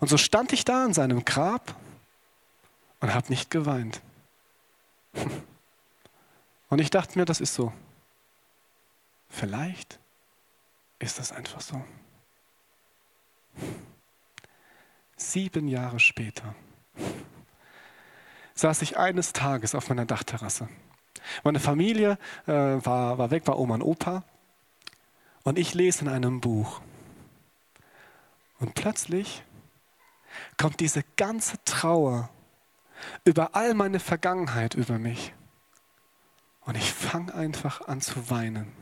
Und 0.00 0.08
so 0.08 0.16
stand 0.16 0.52
ich 0.52 0.64
da 0.64 0.84
an 0.84 0.92
seinem 0.92 1.24
Grab 1.24 1.74
und 3.00 3.14
habe 3.14 3.28
nicht 3.28 3.50
geweint. 3.50 4.00
Und 6.70 6.80
ich 6.80 6.90
dachte 6.90 7.18
mir, 7.18 7.24
das 7.24 7.40
ist 7.40 7.54
so. 7.54 7.72
Vielleicht 9.28 9.98
ist 10.98 11.18
das 11.18 11.32
einfach 11.32 11.60
so. 11.60 11.84
Sieben 15.16 15.68
Jahre 15.68 16.00
später 16.00 16.54
saß 18.54 18.82
ich 18.82 18.98
eines 18.98 19.32
Tages 19.32 19.74
auf 19.74 19.88
meiner 19.88 20.06
Dachterrasse. 20.06 20.68
Meine 21.42 21.60
Familie 21.60 22.18
äh, 22.46 22.52
war, 22.52 23.18
war 23.18 23.30
weg 23.30 23.44
bei 23.44 23.52
Oma 23.52 23.74
und 23.74 23.82
Opa 23.82 24.24
und 25.42 25.58
ich 25.58 25.74
lese 25.74 26.02
in 26.02 26.08
einem 26.08 26.40
Buch. 26.40 26.80
Und 28.58 28.74
plötzlich 28.74 29.42
kommt 30.56 30.80
diese 30.80 31.02
ganze 31.16 31.62
Trauer 31.64 32.30
über 33.24 33.54
all 33.54 33.74
meine 33.74 34.00
Vergangenheit 34.00 34.74
über 34.74 34.98
mich. 34.98 35.32
Und 36.60 36.76
ich 36.76 36.92
fange 36.92 37.34
einfach 37.34 37.86
an 37.88 38.00
zu 38.00 38.30
weinen. 38.30 38.72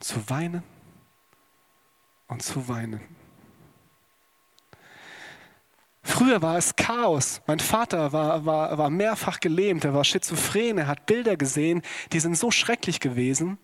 Zu 0.00 0.28
weinen 0.28 0.62
und 2.28 2.42
zu 2.42 2.68
weinen. 2.68 3.00
Früher 6.02 6.40
war 6.40 6.56
es 6.56 6.76
Chaos. 6.76 7.42
Mein 7.46 7.58
Vater 7.58 8.12
war, 8.12 8.46
war, 8.46 8.78
war 8.78 8.90
mehrfach 8.90 9.40
gelähmt, 9.40 9.84
er 9.84 9.92
war 9.92 10.04
schizophren, 10.04 10.78
er 10.78 10.86
hat 10.86 11.06
Bilder 11.06 11.36
gesehen, 11.36 11.82
die 12.12 12.20
sind 12.20 12.38
so 12.38 12.50
schrecklich 12.50 13.00
gewesen. 13.00 13.58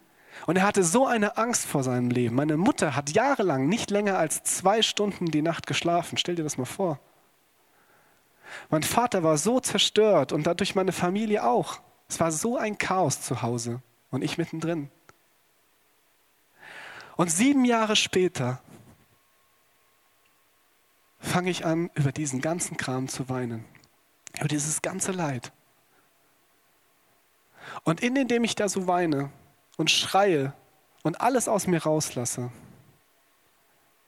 Und 0.46 0.56
er 0.56 0.64
hatte 0.64 0.82
so 0.82 1.06
eine 1.06 1.36
Angst 1.36 1.66
vor 1.66 1.84
seinem 1.84 2.10
Leben. 2.10 2.34
Meine 2.34 2.56
Mutter 2.56 2.96
hat 2.96 3.10
jahrelang 3.10 3.68
nicht 3.68 3.90
länger 3.90 4.18
als 4.18 4.42
zwei 4.42 4.82
Stunden 4.82 5.26
die 5.26 5.42
Nacht 5.42 5.66
geschlafen. 5.66 6.18
Stell 6.18 6.34
dir 6.34 6.42
das 6.42 6.58
mal 6.58 6.64
vor. 6.64 6.98
Mein 8.68 8.82
Vater 8.82 9.22
war 9.22 9.38
so 9.38 9.60
zerstört 9.60 10.32
und 10.32 10.46
dadurch 10.46 10.74
meine 10.74 10.92
Familie 10.92 11.44
auch. 11.44 11.80
Es 12.12 12.20
war 12.20 12.30
so 12.30 12.58
ein 12.58 12.76
Chaos 12.76 13.22
zu 13.22 13.40
Hause 13.40 13.80
und 14.10 14.20
ich 14.20 14.36
mittendrin. 14.36 14.90
Und 17.16 17.30
sieben 17.30 17.64
Jahre 17.64 17.96
später 17.96 18.60
fange 21.20 21.48
ich 21.48 21.64
an, 21.64 21.88
über 21.94 22.12
diesen 22.12 22.42
ganzen 22.42 22.76
Kram 22.76 23.08
zu 23.08 23.30
weinen. 23.30 23.64
Über 24.36 24.48
dieses 24.48 24.82
ganze 24.82 25.12
Leid. 25.12 25.52
Und 27.82 28.02
in 28.02 28.28
dem 28.28 28.44
ich 28.44 28.56
da 28.56 28.68
so 28.68 28.86
weine 28.86 29.30
und 29.78 29.90
schreie 29.90 30.52
und 31.02 31.22
alles 31.22 31.48
aus 31.48 31.66
mir 31.66 31.82
rauslasse, 31.82 32.52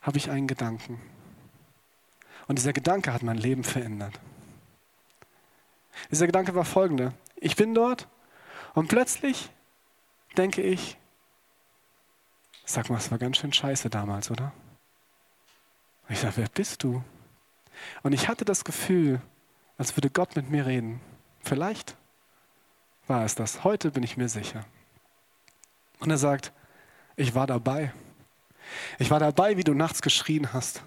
habe 0.03 0.19
ich 0.19 0.29
einen 0.29 0.47
Gedanken. 0.47 1.01
Und 2.49 2.59
dieser 2.59 2.75
Gedanke 2.75 3.15
hat 3.15 3.23
mein 3.23 3.39
Leben 3.39 3.65
verändert. 3.65 4.21
Dieser 6.11 6.27
Gedanke 6.27 6.55
war 6.55 6.67
folgender. 6.67 7.15
Ich 7.45 7.57
bin 7.57 7.75
dort 7.75 8.09
und 8.73 8.89
plötzlich 8.89 9.51
denke 10.39 10.63
ich, 10.63 10.97
sag 12.65 12.89
mal, 12.89 12.97
es 12.97 13.11
war 13.11 13.19
ganz 13.19 13.37
schön 13.37 13.53
scheiße 13.53 13.91
damals, 13.91 14.31
oder? 14.31 14.55
Und 16.09 16.15
ich 16.15 16.21
sage, 16.21 16.39
wer 16.39 16.49
bist 16.49 16.83
du? 16.83 17.05
Und 18.03 18.15
ich 18.15 18.29
hatte 18.29 18.47
das 18.47 18.65
Gefühl, 18.65 19.21
als 19.77 19.95
würde 19.95 20.09
Gott 20.09 20.37
mit 20.37 20.49
mir 20.49 20.65
reden. 20.65 21.03
Vielleicht 21.43 21.99
war 23.09 23.27
es 23.27 23.35
das. 23.35 23.63
Heute 23.63 23.91
bin 23.91 24.03
ich 24.03 24.17
mir 24.17 24.31
sicher. 24.31 24.65
Und 25.99 26.09
er 26.09 26.17
sagt, 26.17 26.51
ich 27.15 27.35
war 27.35 27.47
dabei. 27.47 27.93
Ich 28.99 29.11
war 29.11 29.21
dabei, 29.21 29.59
wie 29.59 29.65
du 29.65 29.75
nachts 29.75 30.01
geschrien 30.01 30.55
hast. 30.55 30.83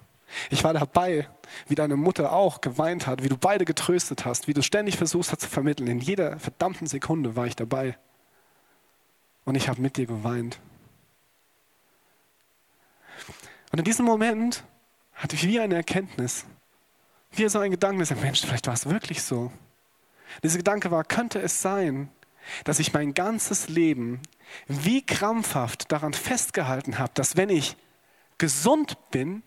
Ich 0.50 0.63
war 0.63 0.74
dabei, 0.74 1.27
wie 1.67 1.75
deine 1.75 1.96
Mutter 1.96 2.34
auch 2.34 2.62
geweint 2.62 3.07
hat, 3.07 3.24
wie 3.24 3.29
du 3.29 3.38
beide 3.38 3.65
getröstet 3.65 4.25
hast, 4.25 4.48
wie 4.48 4.53
du 4.53 4.62
ständig 4.62 4.98
versuchst 4.98 5.31
hast 5.31 5.41
zu 5.41 5.48
vermitteln. 5.50 5.88
In 5.88 6.00
jeder 6.00 6.39
verdammten 6.39 6.88
Sekunde 6.88 7.36
war 7.36 7.48
ich 7.48 7.55
dabei. 7.55 7.98
und 9.46 9.55
ich 9.55 9.69
habe 9.69 9.81
mit 9.81 9.96
dir 9.96 10.05
geweint. 10.05 10.60
Und 13.72 13.79
in 13.79 13.86
diesem 13.86 14.05
Moment 14.05 14.63
hatte 15.13 15.36
ich 15.36 15.48
wie 15.48 15.60
eine 15.60 15.75
Erkenntnis, 15.75 16.46
wie 17.31 17.48
so 17.48 17.60
ein 17.60 17.72
Gedanke, 17.72 18.00
dass 18.00 18.22
Mensch, 18.22 18.41
vielleicht 18.41 18.67
war 18.67 18.74
es 18.74 18.88
wirklich 18.88 19.24
so. 19.24 19.51
Dieser 20.43 20.57
Gedanke 20.57 20.91
war, 20.91 21.03
könnte 21.03 21.39
es 21.39 21.62
sein, 21.62 22.10
dass 22.63 22.79
ich 22.79 22.93
mein 22.93 23.13
ganzes 23.13 23.69
Leben 23.69 24.22
wie 24.67 25.05
krampfhaft 25.05 25.91
daran 25.91 26.13
festgehalten 26.13 26.98
habe, 27.00 27.12
dass 27.13 27.38
wenn 27.38 27.50
ich 27.50 27.75
gesund 28.38 28.98
bin, 29.12 29.43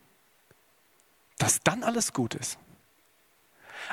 dass 1.41 1.61
dann 1.63 1.83
alles 1.83 2.13
gut 2.13 2.35
ist. 2.35 2.59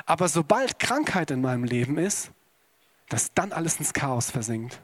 Aber 0.06 0.28
sobald 0.28 0.78
Krankheit 0.78 1.30
in 1.30 1.40
meinem 1.40 1.64
Leben 1.64 1.98
ist, 1.98 2.30
dass 3.08 3.32
dann 3.32 3.52
alles 3.52 3.78
ins 3.78 3.94
Chaos 3.94 4.30
versinkt. 4.30 4.80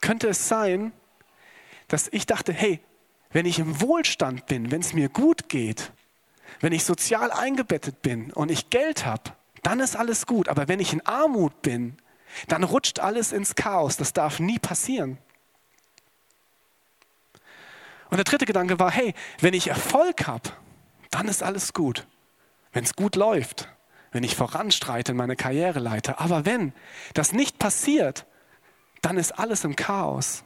Könnte 0.00 0.28
es 0.28 0.46
sein, 0.46 0.92
dass 1.88 2.08
ich 2.12 2.26
dachte, 2.26 2.52
hey, 2.52 2.80
wenn 3.30 3.46
ich 3.46 3.58
im 3.58 3.80
Wohlstand 3.80 4.46
bin, 4.46 4.70
wenn 4.70 4.80
es 4.80 4.92
mir 4.92 5.08
gut 5.08 5.48
geht, 5.48 5.90
wenn 6.60 6.72
ich 6.72 6.84
sozial 6.84 7.30
eingebettet 7.30 8.02
bin 8.02 8.32
und 8.32 8.50
ich 8.50 8.70
Geld 8.70 9.06
habe, 9.06 9.32
dann 9.62 9.80
ist 9.80 9.96
alles 9.96 10.26
gut. 10.26 10.48
Aber 10.48 10.68
wenn 10.68 10.80
ich 10.80 10.92
in 10.92 11.04
Armut 11.06 11.62
bin, 11.62 11.96
dann 12.46 12.62
rutscht 12.62 13.00
alles 13.00 13.32
ins 13.32 13.54
Chaos. 13.54 13.96
Das 13.96 14.12
darf 14.12 14.38
nie 14.38 14.58
passieren. 14.58 15.18
Und 18.10 18.16
der 18.16 18.24
dritte 18.24 18.46
Gedanke 18.46 18.78
war, 18.78 18.90
hey, 18.90 19.14
wenn 19.40 19.54
ich 19.54 19.68
Erfolg 19.68 20.26
habe, 20.26 20.50
dann 21.10 21.28
ist 21.28 21.42
alles 21.42 21.72
gut. 21.72 22.06
Wenn 22.72 22.84
es 22.84 22.94
gut 22.94 23.16
läuft, 23.16 23.68
wenn 24.12 24.24
ich 24.24 24.36
voranstreite 24.36 25.12
in 25.12 25.18
meine 25.18 25.36
Karriereleiter. 25.36 26.20
Aber 26.20 26.44
wenn 26.44 26.72
das 27.14 27.32
nicht 27.32 27.58
passiert, 27.58 28.26
dann 29.02 29.16
ist 29.16 29.38
alles 29.38 29.64
im 29.64 29.76
Chaos. 29.76 30.44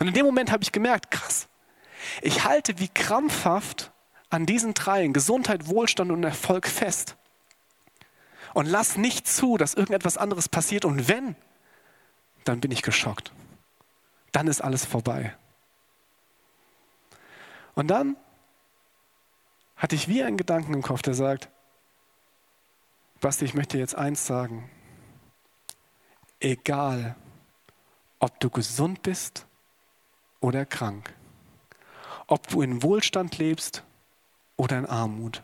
Und 0.00 0.08
in 0.08 0.14
dem 0.14 0.26
Moment 0.26 0.52
habe 0.52 0.62
ich 0.62 0.72
gemerkt, 0.72 1.10
krass, 1.10 1.48
ich 2.20 2.44
halte 2.44 2.78
wie 2.78 2.88
krampfhaft 2.88 3.92
an 4.28 4.46
diesen 4.46 4.74
dreien, 4.74 5.12
Gesundheit, 5.12 5.66
Wohlstand 5.66 6.10
und 6.10 6.24
Erfolg 6.24 6.66
fest. 6.66 7.16
Und 8.54 8.66
lass 8.66 8.96
nicht 8.96 9.26
zu, 9.26 9.56
dass 9.56 9.74
irgendetwas 9.74 10.18
anderes 10.18 10.48
passiert. 10.48 10.84
Und 10.84 11.08
wenn, 11.08 11.36
dann 12.44 12.60
bin 12.60 12.70
ich 12.70 12.82
geschockt. 12.82 13.32
Dann 14.32 14.46
ist 14.46 14.60
alles 14.60 14.84
vorbei. 14.84 15.34
Und 17.74 17.88
dann 17.88 18.16
hatte 19.76 19.94
ich 19.96 20.08
wie 20.08 20.22
einen 20.22 20.36
Gedanken 20.36 20.74
im 20.74 20.82
Kopf, 20.82 21.02
der 21.02 21.14
sagt, 21.14 21.48
Basti, 23.20 23.44
ich 23.44 23.54
möchte 23.54 23.78
jetzt 23.78 23.94
eins 23.94 24.26
sagen. 24.26 24.68
Egal, 26.40 27.14
ob 28.18 28.38
du 28.40 28.50
gesund 28.50 29.02
bist 29.02 29.46
oder 30.40 30.66
krank, 30.66 31.14
ob 32.26 32.48
du 32.48 32.62
in 32.62 32.82
Wohlstand 32.82 33.38
lebst 33.38 33.84
oder 34.56 34.78
in 34.78 34.86
Armut, 34.86 35.42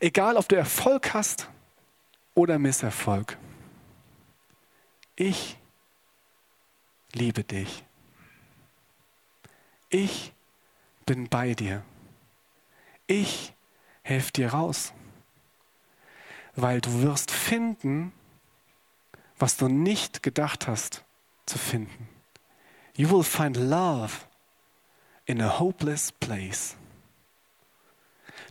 egal, 0.00 0.36
ob 0.36 0.48
du 0.48 0.56
Erfolg 0.56 1.12
hast 1.12 1.48
oder 2.34 2.58
Misserfolg, 2.58 3.36
ich 5.16 5.58
liebe 7.12 7.44
dich. 7.44 7.84
Ich 9.90 10.32
bin 11.12 11.28
bei 11.28 11.52
dir. 11.52 11.82
Ich 13.06 13.52
helfe 14.02 14.32
dir 14.32 14.54
raus, 14.54 14.94
weil 16.56 16.80
du 16.80 17.02
wirst 17.02 17.30
finden, 17.30 18.14
was 19.38 19.58
du 19.58 19.68
nicht 19.68 20.22
gedacht 20.22 20.66
hast 20.66 21.04
zu 21.44 21.58
finden. 21.58 22.08
You 22.96 23.10
will 23.10 23.24
find 23.24 23.58
love 23.58 24.22
in 25.26 25.42
a 25.42 25.58
hopeless 25.58 26.12
place. 26.12 26.76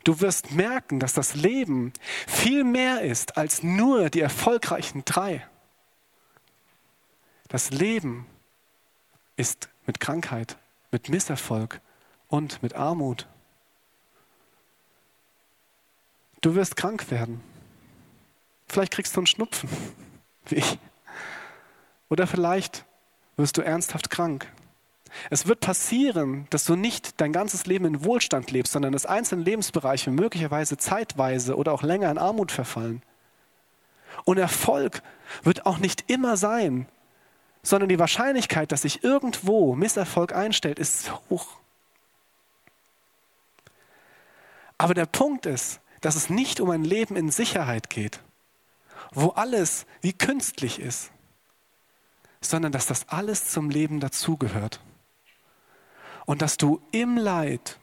Du 0.03 0.19
wirst 0.19 0.51
merken, 0.51 0.99
dass 0.99 1.13
das 1.13 1.33
Leben 1.33 1.93
viel 2.27 2.63
mehr 2.63 3.01
ist 3.01 3.37
als 3.37 3.63
nur 3.63 4.11
die 4.11 4.21
erfolgreichen 4.21 5.03
drei. 5.03 5.47
Das 7.47 7.71
Leben 7.71 8.27
ist 9.35 9.67
mit 9.87 9.99
Krankheit, 9.99 10.59
mit 10.91 11.09
Misserfolg 11.09 11.81
und 12.31 12.63
mit 12.63 12.75
Armut. 12.75 13.27
Du 16.39 16.55
wirst 16.55 16.75
krank 16.75 17.11
werden. 17.11 17.41
Vielleicht 18.67 18.93
kriegst 18.93 19.15
du 19.15 19.19
einen 19.19 19.27
Schnupfen, 19.27 19.69
wie 20.45 20.55
ich. 20.55 20.79
Oder 22.09 22.25
vielleicht 22.25 22.85
wirst 23.37 23.57
du 23.57 23.61
ernsthaft 23.61 24.09
krank. 24.09 24.47
Es 25.29 25.45
wird 25.45 25.59
passieren, 25.59 26.47
dass 26.49 26.63
du 26.63 26.75
nicht 26.75 27.19
dein 27.19 27.33
ganzes 27.33 27.65
Leben 27.65 27.85
in 27.85 28.03
Wohlstand 28.05 28.49
lebst, 28.49 28.71
sondern 28.71 28.93
dass 28.93 29.05
einzelne 29.05 29.43
Lebensbereiche 29.43 30.09
möglicherweise 30.09 30.77
zeitweise 30.77 31.57
oder 31.57 31.73
auch 31.73 31.83
länger 31.83 32.09
in 32.09 32.17
Armut 32.17 32.51
verfallen. 32.51 33.01
Und 34.23 34.37
Erfolg 34.37 35.03
wird 35.43 35.65
auch 35.65 35.79
nicht 35.79 36.09
immer 36.09 36.37
sein, 36.37 36.87
sondern 37.61 37.89
die 37.89 37.99
Wahrscheinlichkeit, 37.99 38.71
dass 38.71 38.83
sich 38.83 39.03
irgendwo 39.03 39.75
Misserfolg 39.75 40.33
einstellt, 40.33 40.79
ist 40.79 41.11
hoch. 41.29 41.60
Aber 44.81 44.95
der 44.95 45.05
Punkt 45.05 45.45
ist, 45.45 45.79
dass 45.99 46.15
es 46.15 46.31
nicht 46.31 46.59
um 46.59 46.71
ein 46.71 46.83
Leben 46.83 47.15
in 47.15 47.29
Sicherheit 47.29 47.91
geht, 47.91 48.19
wo 49.11 49.27
alles 49.27 49.85
wie 50.01 50.11
künstlich 50.11 50.79
ist, 50.79 51.11
sondern 52.41 52.71
dass 52.71 52.87
das 52.87 53.07
alles 53.07 53.51
zum 53.51 53.69
Leben 53.69 53.99
dazugehört. 53.99 54.81
Und 56.25 56.41
dass 56.41 56.57
du 56.57 56.81
im 56.91 57.15
Leid 57.15 57.77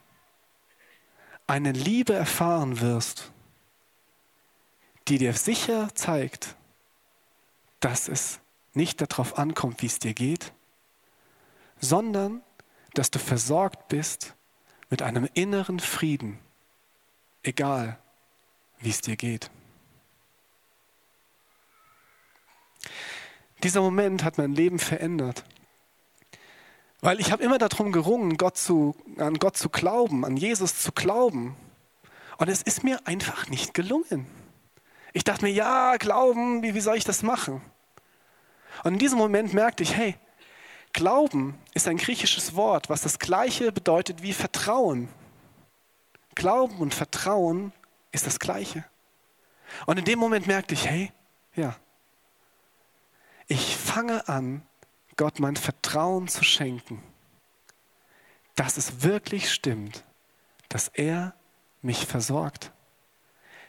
eine 1.47 1.71
Liebe 1.71 2.11
erfahren 2.11 2.81
wirst, 2.81 3.31
die 5.07 5.19
dir 5.19 5.31
sicher 5.31 5.95
zeigt, 5.95 6.57
dass 7.79 8.09
es 8.09 8.41
nicht 8.73 8.99
darauf 8.99 9.37
ankommt, 9.37 9.81
wie 9.83 9.87
es 9.87 9.99
dir 9.99 10.13
geht, 10.13 10.51
sondern 11.79 12.43
dass 12.93 13.09
du 13.09 13.19
versorgt 13.19 13.87
bist 13.87 14.35
mit 14.89 15.01
einem 15.01 15.29
inneren 15.33 15.79
Frieden, 15.79 16.39
egal 17.49 17.97
wie 18.79 18.89
es 18.89 19.01
dir 19.01 19.17
geht. 19.17 19.51
Dieser 23.63 23.81
Moment 23.81 24.23
hat 24.23 24.37
mein 24.37 24.53
Leben 24.53 24.79
verändert. 24.79 25.43
Weil 27.01 27.19
ich 27.19 27.31
habe 27.31 27.43
immer 27.43 27.57
darum 27.57 27.91
gerungen, 27.91 28.37
Gott 28.37 28.57
zu, 28.57 28.95
an 29.17 29.35
Gott 29.35 29.57
zu 29.57 29.69
glauben, 29.69 30.23
an 30.23 30.37
Jesus 30.37 30.79
zu 30.79 30.91
glauben. 30.91 31.55
Und 32.37 32.47
es 32.47 32.61
ist 32.61 32.83
mir 32.83 33.05
einfach 33.05 33.47
nicht 33.47 33.73
gelungen. 33.73 34.27
Ich 35.11 35.25
dachte 35.25 35.43
mir, 35.43 35.51
ja, 35.51 35.97
glauben, 35.97 36.63
wie, 36.63 36.73
wie 36.73 36.81
soll 36.81 36.95
ich 36.95 37.03
das 37.03 37.21
machen? 37.21 37.61
Und 38.83 38.93
in 38.93 38.99
diesem 38.99 39.17
Moment 39.17 39.53
merkte 39.53 39.83
ich, 39.83 39.95
hey, 39.95 40.15
Glauben 40.93 41.57
ist 41.73 41.87
ein 41.87 41.97
griechisches 41.97 42.55
Wort, 42.55 42.89
was 42.89 43.01
das 43.01 43.19
gleiche 43.19 43.71
bedeutet 43.71 44.23
wie 44.23 44.33
Vertrauen. 44.33 45.07
Glauben 46.35 46.77
und 46.77 46.93
Vertrauen 46.93 47.73
ist 48.11 48.25
das 48.25 48.39
gleiche. 48.39 48.85
Und 49.85 49.99
in 49.99 50.05
dem 50.05 50.19
Moment 50.19 50.47
merkte 50.47 50.73
ich, 50.73 50.87
hey, 50.87 51.11
ja, 51.55 51.75
ich 53.47 53.75
fange 53.75 54.27
an, 54.27 54.61
Gott 55.15 55.39
mein 55.39 55.57
Vertrauen 55.57 56.27
zu 56.27 56.43
schenken, 56.43 57.03
dass 58.55 58.77
es 58.77 59.03
wirklich 59.03 59.51
stimmt, 59.51 60.05
dass 60.69 60.87
er 60.87 61.33
mich 61.81 62.05
versorgt, 62.05 62.71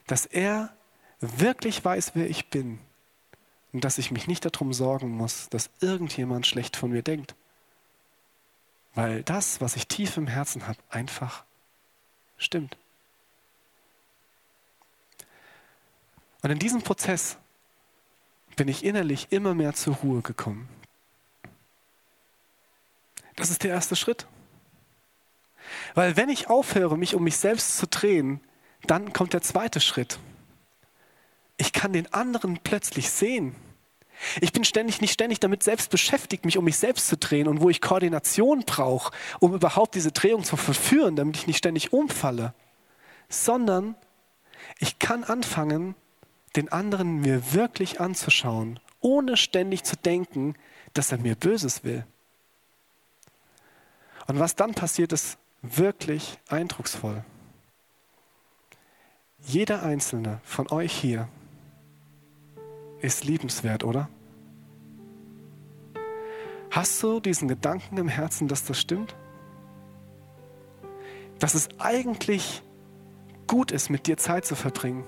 dass 0.07 0.27
er 0.27 0.75
wirklich 1.21 1.85
weiß, 1.85 2.13
wer 2.15 2.29
ich 2.29 2.51
bin 2.51 2.79
und 3.73 3.85
dass 3.85 3.99
ich 3.99 4.11
mich 4.11 4.27
nicht 4.27 4.45
darum 4.45 4.73
sorgen 4.73 5.11
muss, 5.11 5.49
dass 5.49 5.71
irgendjemand 5.81 6.47
schlecht 6.47 6.77
von 6.77 6.91
mir 6.91 7.03
denkt. 7.03 7.35
Weil 8.95 9.23
das, 9.23 9.61
was 9.61 9.77
ich 9.77 9.87
tief 9.87 10.17
im 10.17 10.27
Herzen 10.27 10.67
habe, 10.67 10.79
einfach 10.89 11.45
stimmt. 12.41 12.77
Und 16.43 16.51
in 16.51 16.59
diesem 16.59 16.83
Prozess 16.83 17.37
bin 18.57 18.67
ich 18.69 18.85
innerlich 18.85 19.29
immer 19.31 19.55
mehr 19.55 19.75
zur 19.75 19.95
Ruhe 19.97 20.23
gekommen. 20.23 20.69
Das 23.37 23.51
ist 23.51 23.63
der 23.63 23.71
erste 23.71 23.95
Schritt. 23.95 24.27
Weil 25.95 26.17
wenn 26.17 26.29
ich 26.29 26.49
aufhöre, 26.49 26.99
mich 26.99 27.15
um 27.15 27.23
mich 27.23 27.37
selbst 27.37 27.77
zu 27.77 27.87
drehen, 27.87 28.41
dann 28.87 29.13
kommt 29.13 29.35
der 29.35 29.43
zweite 29.43 29.81
Schritt. 29.81 30.19
Ich 31.57 31.73
kann 31.73 31.93
den 31.93 32.13
anderen 32.13 32.59
plötzlich 32.59 33.11
sehen. 33.11 33.55
Ich 34.41 34.53
bin 34.53 34.65
ständig 34.65 35.01
nicht 35.01 35.13
ständig 35.13 35.41
damit 35.41 35.63
selbst 35.63 35.91
beschäftigt, 35.91 36.45
mich 36.45 36.59
um 36.59 36.65
mich 36.65 36.77
selbst 36.77 37.09
zu 37.09 37.17
drehen 37.17 37.49
und 37.49 37.61
wo 37.61 37.71
ich 37.71 37.81
Koordination 37.81 38.65
brauche, 38.67 39.13
um 39.39 39.55
überhaupt 39.55 39.95
diese 39.95 40.13
Drehung 40.13 40.45
zu 40.45 40.57
verführen, 40.57 41.17
damit 41.17 41.37
ich 41.37 41.47
nicht 41.47 41.59
ständig 41.59 41.93
umfalle, 41.93 42.55
sondern 43.29 43.95
ich 44.79 44.99
kann 44.99 45.25
anfangen, 45.25 45.95
den 46.57 46.71
anderen 46.71 47.21
mir 47.21 47.55
wirklich 47.55 48.01
anzuschauen 48.01 48.81
ohne 49.01 49.37
ständig 49.37 49.85
zu 49.85 49.97
denken, 49.97 50.55
dass 50.95 51.13
er 51.13 51.19
mir 51.19 51.35
Böses 51.35 51.85
will. 51.85 52.05
Und 54.27 54.39
was 54.39 54.55
dann 54.55 54.75
passiert, 54.75 55.13
ist 55.13 55.39
wirklich 55.63 56.39
eindrucksvoll. 56.49 57.25
Jeder 59.39 59.83
einzelne 59.83 60.41
von 60.45 60.71
euch 60.71 60.93
hier 60.93 61.29
ist 63.01 63.25
liebenswert, 63.25 63.85
oder? 63.85 64.09
Hast 66.71 67.03
du 67.03 67.19
diesen 67.19 67.49
Gedanken 67.49 67.97
im 67.97 68.09
Herzen, 68.09 68.47
dass 68.47 68.65
das 68.65 68.79
stimmt? 68.79 69.17
Dass 71.39 71.55
es 71.55 71.69
eigentlich 71.79 72.63
gut 73.47 73.73
ist, 73.73 73.91
mit 73.91 74.07
dir 74.07 74.17
Zeit 74.17 74.45
zu 74.45 74.55
verbringen. 74.55 75.05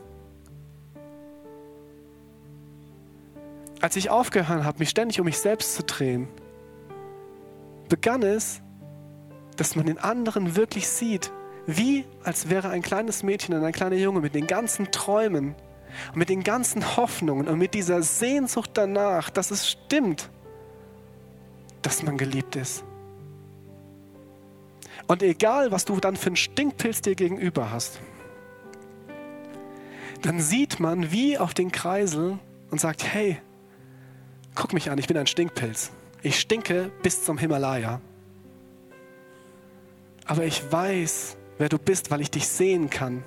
Als 3.80 3.96
ich 3.96 4.10
aufgehört 4.10 4.64
habe, 4.64 4.78
mich 4.78 4.90
ständig 4.90 5.20
um 5.20 5.26
mich 5.26 5.38
selbst 5.38 5.74
zu 5.74 5.82
drehen, 5.84 6.28
begann 7.88 8.22
es, 8.22 8.60
dass 9.56 9.76
man 9.76 9.86
den 9.86 9.98
anderen 9.98 10.56
wirklich 10.56 10.88
sieht, 10.88 11.32
wie 11.66 12.04
als 12.24 12.48
wäre 12.48 12.70
ein 12.70 12.82
kleines 12.82 13.22
Mädchen 13.22 13.54
und 13.54 13.64
ein 13.64 13.72
kleiner 13.72 13.96
Junge 13.96 14.20
mit 14.20 14.34
den 14.34 14.46
ganzen 14.46 14.90
Träumen 14.90 15.54
und 16.12 16.16
mit 16.18 16.28
den 16.28 16.42
ganzen 16.42 16.96
Hoffnungen 16.96 17.48
und 17.48 17.58
mit 17.58 17.74
dieser 17.74 18.02
Sehnsucht 18.02 18.70
danach, 18.74 19.30
dass 19.30 19.50
es 19.50 19.68
stimmt, 19.68 20.30
dass 21.82 22.02
man 22.02 22.18
geliebt 22.18 22.56
ist. 22.56 22.84
Und 25.06 25.22
egal, 25.22 25.72
was 25.72 25.84
du 25.84 25.98
dann 26.00 26.16
für 26.16 26.28
einen 26.28 26.36
Stinkpilz 26.36 27.02
dir 27.02 27.14
gegenüber 27.14 27.70
hast, 27.70 28.00
dann 30.22 30.40
sieht 30.40 30.78
man 30.78 31.10
wie 31.10 31.36
auf 31.36 31.52
den 31.52 31.72
Kreisel 31.72 32.38
und 32.70 32.80
sagt, 32.80 33.04
hey, 33.04 33.38
guck 34.54 34.72
mich 34.72 34.90
an, 34.90 34.98
ich 34.98 35.08
bin 35.08 35.16
ein 35.16 35.26
Stinkpilz. 35.26 35.90
Ich 36.22 36.38
stinke 36.38 36.92
bis 37.02 37.24
zum 37.24 37.36
Himalaya. 37.36 38.00
Aber 40.24 40.44
ich 40.44 40.62
weiß, 40.70 41.36
wer 41.58 41.68
du 41.68 41.78
bist, 41.78 42.10
weil 42.12 42.20
ich 42.20 42.30
dich 42.30 42.46
sehen 42.46 42.88
kann. 42.90 43.24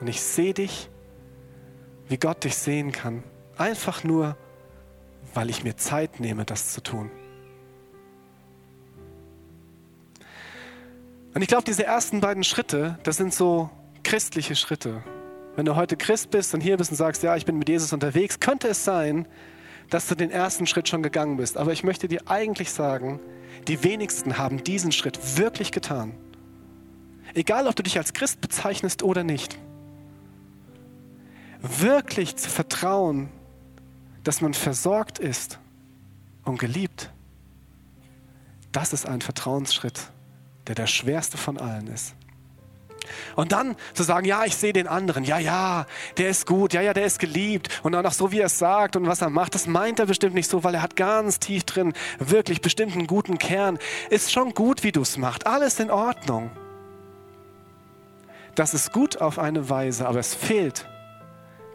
Und 0.00 0.08
ich 0.08 0.20
sehe 0.20 0.52
dich, 0.52 0.90
wie 2.10 2.18
Gott 2.18 2.42
dich 2.42 2.56
sehen 2.56 2.90
kann. 2.90 3.22
Einfach 3.56 4.02
nur, 4.02 4.36
weil 5.32 5.48
ich 5.48 5.62
mir 5.62 5.76
Zeit 5.76 6.18
nehme, 6.18 6.44
das 6.44 6.72
zu 6.72 6.82
tun. 6.82 7.08
Und 11.32 11.40
ich 11.40 11.46
glaube, 11.46 11.62
diese 11.62 11.86
ersten 11.86 12.20
beiden 12.20 12.42
Schritte, 12.42 12.98
das 13.04 13.16
sind 13.16 13.32
so 13.32 13.70
christliche 14.02 14.56
Schritte. 14.56 15.04
Wenn 15.54 15.64
du 15.64 15.76
heute 15.76 15.96
Christ 15.96 16.30
bist 16.30 16.52
und 16.52 16.60
hier 16.60 16.76
bist 16.76 16.90
und 16.90 16.96
sagst, 16.96 17.22
ja, 17.22 17.36
ich 17.36 17.44
bin 17.44 17.56
mit 17.56 17.68
Jesus 17.68 17.92
unterwegs, 17.92 18.40
könnte 18.40 18.66
es 18.66 18.84
sein, 18.84 19.28
dass 19.88 20.08
du 20.08 20.16
den 20.16 20.32
ersten 20.32 20.66
Schritt 20.66 20.88
schon 20.88 21.04
gegangen 21.04 21.36
bist. 21.36 21.56
Aber 21.56 21.72
ich 21.72 21.84
möchte 21.84 22.08
dir 22.08 22.22
eigentlich 22.26 22.72
sagen, 22.72 23.20
die 23.68 23.84
wenigsten 23.84 24.36
haben 24.36 24.64
diesen 24.64 24.90
Schritt 24.90 25.38
wirklich 25.38 25.70
getan. 25.70 26.14
Egal, 27.34 27.68
ob 27.68 27.76
du 27.76 27.84
dich 27.84 27.98
als 27.98 28.12
Christ 28.14 28.40
bezeichnest 28.40 29.04
oder 29.04 29.22
nicht. 29.22 29.60
Wirklich 31.62 32.36
zu 32.36 32.48
vertrauen, 32.48 33.28
dass 34.24 34.40
man 34.40 34.54
versorgt 34.54 35.18
ist 35.18 35.58
und 36.44 36.58
geliebt, 36.58 37.10
das 38.72 38.92
ist 38.92 39.06
ein 39.06 39.20
Vertrauensschritt, 39.20 40.10
der 40.66 40.74
der 40.74 40.86
schwerste 40.86 41.36
von 41.36 41.58
allen 41.58 41.88
ist. 41.88 42.14
Und 43.34 43.52
dann 43.52 43.76
zu 43.94 44.02
sagen, 44.02 44.26
ja, 44.26 44.44
ich 44.44 44.56
sehe 44.56 44.72
den 44.72 44.86
anderen, 44.86 45.24
ja, 45.24 45.38
ja, 45.38 45.86
der 46.16 46.28
ist 46.28 46.46
gut, 46.46 46.72
ja, 46.72 46.80
ja, 46.80 46.92
der 46.92 47.06
ist 47.06 47.18
geliebt. 47.18 47.80
Und 47.82 47.92
dann 47.92 48.06
auch 48.06 48.12
so, 48.12 48.30
wie 48.30 48.40
er 48.40 48.46
es 48.46 48.58
sagt 48.58 48.94
und 48.94 49.06
was 49.06 49.20
er 49.20 49.30
macht, 49.30 49.54
das 49.54 49.66
meint 49.66 49.98
er 49.98 50.06
bestimmt 50.06 50.34
nicht 50.34 50.48
so, 50.48 50.62
weil 50.62 50.74
er 50.74 50.82
hat 50.82 50.96
ganz 50.96 51.40
tief 51.40 51.64
drin 51.64 51.92
wirklich 52.18 52.60
bestimmt 52.60 52.92
einen 52.92 53.06
guten 53.06 53.38
Kern. 53.38 53.78
Ist 54.10 54.32
schon 54.32 54.54
gut, 54.54 54.84
wie 54.84 54.92
du 54.92 55.02
es 55.02 55.16
machst, 55.16 55.46
alles 55.46 55.80
in 55.80 55.90
Ordnung. 55.90 56.50
Das 58.54 58.74
ist 58.74 58.92
gut 58.92 59.20
auf 59.20 59.38
eine 59.38 59.68
Weise, 59.68 60.06
aber 60.06 60.18
es 60.18 60.34
fehlt 60.34 60.86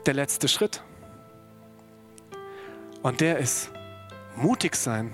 der 0.08 0.14
letzte 0.14 0.48
Schritt. 0.48 0.84
Und 3.02 3.22
der 3.22 3.38
ist 3.38 3.70
mutig 4.36 4.76
sein. 4.76 5.14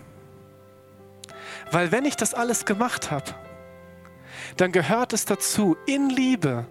Weil 1.71 1.91
wenn 1.91 2.05
ich 2.05 2.15
das 2.15 2.33
alles 2.33 2.65
gemacht 2.65 3.11
habe, 3.11 3.33
dann 4.57 4.71
gehört 4.71 5.13
es 5.13 5.25
dazu, 5.25 5.77
in 5.85 6.09
Liebe 6.09 6.65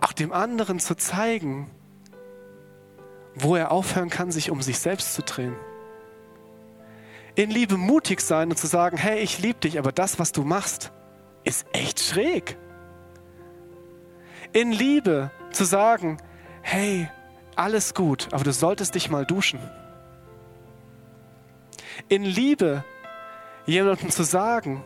auch 0.00 0.12
dem 0.12 0.32
anderen 0.32 0.80
zu 0.80 0.94
zeigen, 0.94 1.70
wo 3.34 3.56
er 3.56 3.70
aufhören 3.70 4.10
kann, 4.10 4.30
sich 4.30 4.50
um 4.50 4.60
sich 4.60 4.78
selbst 4.78 5.14
zu 5.14 5.22
drehen. 5.22 5.56
In 7.34 7.50
Liebe 7.50 7.76
mutig 7.76 8.20
sein 8.20 8.50
und 8.50 8.56
zu 8.56 8.66
sagen, 8.66 8.96
hey, 8.96 9.20
ich 9.20 9.38
liebe 9.38 9.60
dich, 9.60 9.78
aber 9.78 9.92
das, 9.92 10.18
was 10.18 10.32
du 10.32 10.42
machst, 10.42 10.92
ist 11.44 11.66
echt 11.72 12.00
schräg. 12.00 12.58
In 14.52 14.70
Liebe 14.70 15.30
zu 15.52 15.64
sagen, 15.64 16.18
hey, 16.62 17.08
alles 17.56 17.94
gut, 17.94 18.28
aber 18.32 18.44
du 18.44 18.52
solltest 18.52 18.94
dich 18.94 19.10
mal 19.10 19.26
duschen. 19.26 19.60
In 22.08 22.24
Liebe 22.24 22.84
jemandem 23.66 24.10
zu 24.10 24.24
sagen, 24.24 24.82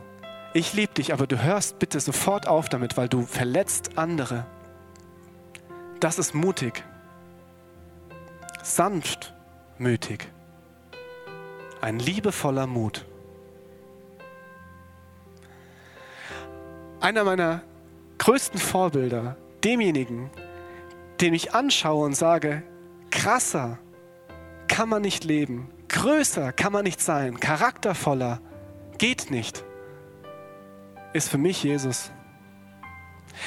ich 0.53 0.73
liebe 0.73 0.95
dich, 0.95 1.13
aber 1.13 1.27
du 1.27 1.43
hörst 1.43 1.79
bitte 1.79 2.01
sofort 2.01 2.47
auf 2.47 2.69
damit, 2.69 2.97
weil 2.97 3.09
du 3.09 3.23
verletzt 3.23 3.99
andere. 3.99 4.47
Das 6.01 6.19
ist 6.19 6.35
mutig. 6.35 6.83
Sanftmütig. 8.63 10.29
Ein 11.81 11.99
liebevoller 11.99 12.67
Mut. 12.67 13.05
Einer 17.01 17.25
meiner 17.25 17.63
größten 18.19 18.59
Vorbilder, 18.59 19.37
demjenigen, 19.63 20.31
den 21.21 21.35
ich 21.35 21.55
anschaue 21.55 22.05
und 22.05 22.15
sage, 22.15 22.63
krasser 23.11 23.79
kann 24.69 24.89
man 24.89 25.03
nicht 25.03 25.25
leben, 25.25 25.71
größer 25.89 26.53
kann 26.53 26.73
man 26.73 26.85
nicht 26.85 27.01
sein, 27.01 27.41
charaktervoller 27.41 28.41
geht 28.99 29.31
nicht 29.31 29.65
ist 31.17 31.29
für 31.29 31.39
mich 31.39 31.63
Jesus. 31.65 32.13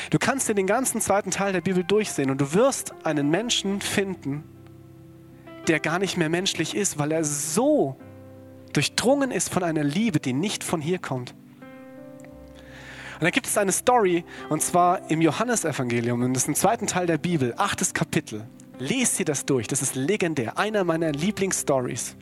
Du 0.10 0.20
kannst 0.20 0.50
dir 0.50 0.56
den 0.56 0.68
ganzen 0.68 1.02
zweiten 1.02 1.32
Teil 1.32 1.54
der 1.54 1.62
Bibel 1.62 1.84
durchsehen 1.84 2.30
und 2.30 2.42
du 2.42 2.54
wirst 2.54 2.94
einen 3.04 3.30
Menschen 3.30 3.82
finden, 3.82 4.44
der 5.68 5.80
gar 5.80 6.00
nicht 6.00 6.18
mehr 6.18 6.30
menschlich 6.30 6.76
ist, 6.76 6.98
weil 7.00 7.12
er 7.12 7.24
so 7.24 7.98
durchdrungen 8.74 9.32
ist 9.32 9.52
von 9.52 9.64
einer 9.64 9.84
Liebe, 9.84 10.20
die 10.20 10.34
nicht 10.34 10.64
von 10.64 10.82
hier 10.82 11.00
kommt. 11.00 11.34
Und 13.20 13.26
da 13.26 13.32
gibt 13.32 13.48
es 13.48 13.58
eine 13.58 13.74
Story, 13.74 14.24
und 14.48 14.62
zwar 14.62 15.12
im 15.12 15.20
Johannesevangelium, 15.20 16.22
und 16.22 16.34
das 16.34 16.44
ist 16.44 16.48
im 16.48 16.56
zweiten 16.56 16.88
Teil 16.88 17.06
der 17.06 17.18
Bibel, 17.18 17.54
achtes 17.58 17.94
Kapitel. 17.94 18.48
Lest 18.78 19.20
dir 19.20 19.26
das 19.26 19.46
durch, 19.46 19.68
das 19.68 19.82
ist 19.82 19.96
legendär, 19.96 20.58
einer 20.58 20.86
meiner 20.86 21.12
Lieblingsstories. 21.12 22.16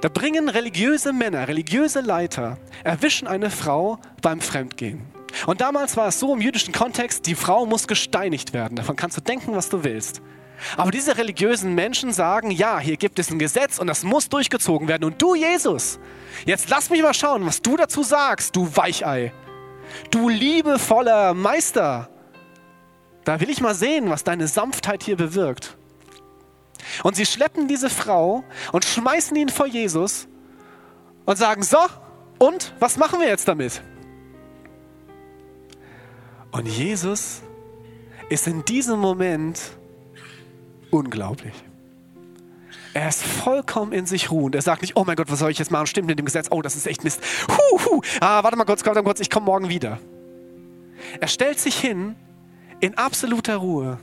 Da 0.00 0.08
bringen 0.08 0.48
religiöse 0.48 1.12
Männer, 1.12 1.46
religiöse 1.46 2.00
Leiter, 2.00 2.56
erwischen 2.84 3.28
eine 3.28 3.50
Frau 3.50 3.98
beim 4.22 4.40
Fremdgehen. 4.40 5.02
Und 5.46 5.60
damals 5.60 5.96
war 5.98 6.08
es 6.08 6.18
so 6.18 6.32
im 6.34 6.40
jüdischen 6.40 6.72
Kontext, 6.72 7.26
die 7.26 7.34
Frau 7.34 7.66
muss 7.66 7.86
gesteinigt 7.86 8.54
werden. 8.54 8.76
Davon 8.76 8.96
kannst 8.96 9.18
du 9.18 9.20
denken, 9.20 9.54
was 9.54 9.68
du 9.68 9.84
willst. 9.84 10.22
Aber 10.76 10.90
diese 10.90 11.18
religiösen 11.18 11.74
Menschen 11.74 12.12
sagen, 12.12 12.50
ja, 12.50 12.78
hier 12.78 12.96
gibt 12.96 13.18
es 13.18 13.30
ein 13.30 13.38
Gesetz 13.38 13.78
und 13.78 13.88
das 13.88 14.04
muss 14.04 14.28
durchgezogen 14.28 14.88
werden. 14.88 15.04
Und 15.04 15.20
du, 15.20 15.34
Jesus, 15.34 15.98
jetzt 16.46 16.70
lass 16.70 16.88
mich 16.88 17.02
mal 17.02 17.14
schauen, 17.14 17.44
was 17.44 17.60
du 17.60 17.76
dazu 17.76 18.02
sagst, 18.02 18.56
du 18.56 18.74
Weichei. 18.74 19.32
Du 20.10 20.28
liebevoller 20.28 21.34
Meister. 21.34 22.08
Da 23.24 23.40
will 23.40 23.50
ich 23.50 23.60
mal 23.60 23.74
sehen, 23.74 24.10
was 24.10 24.24
deine 24.24 24.48
Sanftheit 24.48 25.02
hier 25.02 25.16
bewirkt. 25.16 25.76
Und 27.02 27.16
sie 27.16 27.26
schleppen 27.26 27.68
diese 27.68 27.90
Frau 27.90 28.44
und 28.72 28.84
schmeißen 28.84 29.36
ihn 29.36 29.48
vor 29.48 29.66
Jesus 29.66 30.26
und 31.24 31.36
sagen, 31.38 31.62
so, 31.62 31.78
und 32.38 32.74
was 32.80 32.96
machen 32.96 33.20
wir 33.20 33.28
jetzt 33.28 33.46
damit? 33.46 33.82
Und 36.50 36.66
Jesus 36.66 37.42
ist 38.28 38.46
in 38.46 38.64
diesem 38.64 38.98
Moment 38.98 39.60
unglaublich. 40.90 41.54
Er 42.94 43.08
ist 43.08 43.22
vollkommen 43.22 43.92
in 43.92 44.06
sich 44.06 44.30
ruhend. 44.30 44.54
Er 44.54 44.62
sagt 44.62 44.82
nicht, 44.82 44.96
oh 44.96 45.04
mein 45.04 45.16
Gott, 45.16 45.30
was 45.30 45.38
soll 45.38 45.50
ich 45.50 45.58
jetzt 45.58 45.70
machen? 45.70 45.86
Stimmt 45.86 46.08
mit 46.08 46.18
dem 46.18 46.26
Gesetz. 46.26 46.48
Oh, 46.50 46.60
das 46.60 46.76
ist 46.76 46.86
echt 46.86 47.04
Mist. 47.04 47.20
Huh, 47.48 47.80
huh. 47.86 48.00
Ah, 48.20 48.42
warte 48.42 48.56
mal 48.56 48.64
kurz, 48.64 48.84
warte 48.84 49.00
mal 49.00 49.04
kurz, 49.04 49.20
ich 49.20 49.30
komme 49.30 49.46
morgen 49.46 49.68
wieder. 49.68 49.98
Er 51.20 51.28
stellt 51.28 51.58
sich 51.58 51.76
hin 51.76 52.16
in 52.80 52.98
absoluter 52.98 53.56
Ruhe 53.56 53.98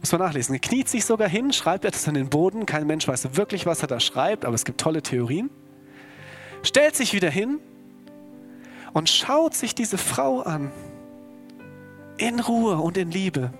muss 0.00 0.12
man 0.12 0.20
nachlesen. 0.22 0.54
Er 0.54 0.60
kniet 0.60 0.88
sich 0.88 1.04
sogar 1.04 1.28
hin, 1.28 1.52
schreibt 1.52 1.84
etwas 1.84 2.08
an 2.08 2.14
den 2.14 2.30
Boden. 2.30 2.66
Kein 2.66 2.86
Mensch 2.86 3.06
weiß 3.06 3.36
wirklich, 3.36 3.66
was 3.66 3.82
er 3.82 3.88
da 3.88 4.00
schreibt, 4.00 4.44
aber 4.44 4.54
es 4.54 4.64
gibt 4.64 4.80
tolle 4.80 5.02
Theorien. 5.02 5.50
Stellt 6.62 6.96
sich 6.96 7.12
wieder 7.12 7.30
hin 7.30 7.58
und 8.92 9.08
schaut 9.08 9.54
sich 9.54 9.74
diese 9.74 9.98
Frau 9.98 10.40
an. 10.40 10.72
In 12.16 12.40
Ruhe 12.40 12.76
und 12.76 12.96
in 12.96 13.10
Liebe. 13.10 13.52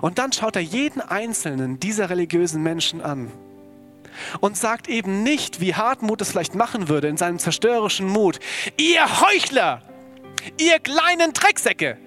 Und 0.00 0.18
dann 0.18 0.32
schaut 0.32 0.56
er 0.56 0.62
jeden 0.62 1.00
einzelnen 1.00 1.80
dieser 1.80 2.10
religiösen 2.10 2.62
Menschen 2.62 3.00
an 3.00 3.30
und 4.40 4.56
sagt 4.56 4.88
eben 4.88 5.22
nicht, 5.22 5.60
wie 5.60 5.74
Hartmut 5.74 6.20
es 6.20 6.30
vielleicht 6.30 6.54
machen 6.54 6.88
würde 6.88 7.08
in 7.08 7.16
seinem 7.16 7.38
zerstörerischen 7.38 8.08
Mut, 8.08 8.40
ihr 8.76 9.20
Heuchler, 9.20 9.82
ihr 10.58 10.78
kleinen 10.78 11.32
Drecksäcke, 11.32 11.98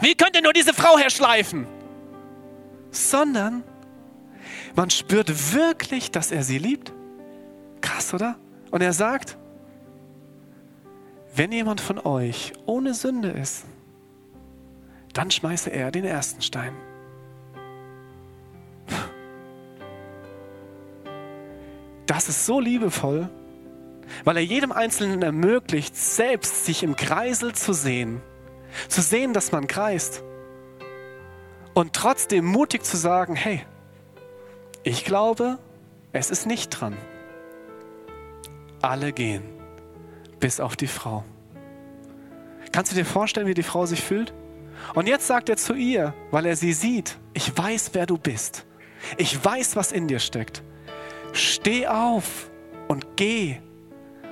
wie 0.00 0.14
könnt 0.14 0.36
ihr 0.36 0.42
nur 0.42 0.52
diese 0.52 0.74
Frau 0.74 0.98
herschleifen? 0.98 1.66
Sondern 2.90 3.64
man 4.74 4.90
spürt 4.90 5.52
wirklich, 5.54 6.10
dass 6.10 6.30
er 6.30 6.42
sie 6.42 6.58
liebt. 6.58 6.92
Krass, 7.80 8.14
oder? 8.14 8.36
Und 8.70 8.82
er 8.82 8.92
sagt, 8.92 9.36
wenn 11.34 11.52
jemand 11.52 11.80
von 11.80 11.98
euch 11.98 12.52
ohne 12.66 12.94
Sünde 12.94 13.30
ist, 13.30 13.64
dann 15.12 15.30
schmeiße 15.30 15.70
er 15.70 15.90
den 15.90 16.04
ersten 16.04 16.42
Stein. 16.42 16.74
Das 22.08 22.30
ist 22.30 22.46
so 22.46 22.58
liebevoll, 22.58 23.28
weil 24.24 24.38
er 24.38 24.42
jedem 24.42 24.72
Einzelnen 24.72 25.20
ermöglicht, 25.22 25.94
selbst 25.94 26.64
sich 26.64 26.82
im 26.82 26.96
Kreisel 26.96 27.54
zu 27.54 27.74
sehen, 27.74 28.22
zu 28.88 29.02
sehen, 29.02 29.34
dass 29.34 29.52
man 29.52 29.66
kreist 29.66 30.22
und 31.74 31.92
trotzdem 31.92 32.46
mutig 32.46 32.82
zu 32.82 32.96
sagen, 32.96 33.36
hey, 33.36 33.62
ich 34.84 35.04
glaube, 35.04 35.58
es 36.12 36.30
ist 36.30 36.46
nicht 36.46 36.70
dran. 36.70 36.96
Alle 38.80 39.12
gehen, 39.12 39.42
bis 40.40 40.60
auf 40.60 40.76
die 40.76 40.86
Frau. 40.86 41.24
Kannst 42.72 42.90
du 42.90 42.96
dir 42.96 43.04
vorstellen, 43.04 43.46
wie 43.46 43.54
die 43.54 43.62
Frau 43.62 43.84
sich 43.84 44.02
fühlt? 44.02 44.32
Und 44.94 45.08
jetzt 45.08 45.26
sagt 45.26 45.50
er 45.50 45.58
zu 45.58 45.74
ihr, 45.74 46.14
weil 46.30 46.46
er 46.46 46.56
sie 46.56 46.72
sieht, 46.72 47.18
ich 47.34 47.54
weiß, 47.54 47.90
wer 47.92 48.06
du 48.06 48.16
bist. 48.16 48.64
Ich 49.18 49.44
weiß, 49.44 49.76
was 49.76 49.92
in 49.92 50.08
dir 50.08 50.20
steckt. 50.20 50.62
Steh 51.32 51.86
auf 51.86 52.50
und 52.88 53.16
geh 53.16 53.58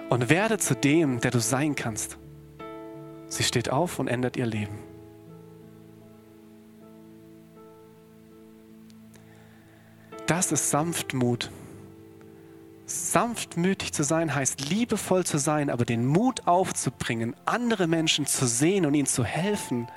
und 0.09 0.29
werde 0.31 0.59
zu 0.59 0.75
dem, 0.75 1.21
der 1.21 1.31
du 1.31 1.41
sein 1.41 1.75
kannst. 1.75 2.19
Sie 3.29 3.43
steht 3.43 3.71
auf 3.71 3.99
und 3.99 4.09
ändert 4.09 4.37
ihr 4.37 4.47
Leben. 4.47 4.79
Das 10.27 10.53
ist 10.53 10.71
Sanftmut. 10.71 11.51
Sanftmütig 12.85 13.93
zu 13.93 14.05
sein 14.05 14.35
heißt 14.35 14.69
liebevoll 14.69 15.25
zu 15.25 15.39
sein, 15.39 15.71
aber 15.71 15.85
den 15.85 16.07
Mut 16.07 16.47
aufzubringen, 16.47 17.35
andere 17.45 17.87
Menschen 17.87 18.27
zu 18.27 18.47
sehen 18.47 18.87
und 18.87 18.95
ihnen 18.95 19.07
zu 19.07 19.25
helfen, 19.25 19.89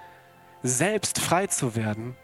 selbst 0.64 1.20
frei 1.20 1.48
zu 1.48 1.76
werden. 1.76 2.16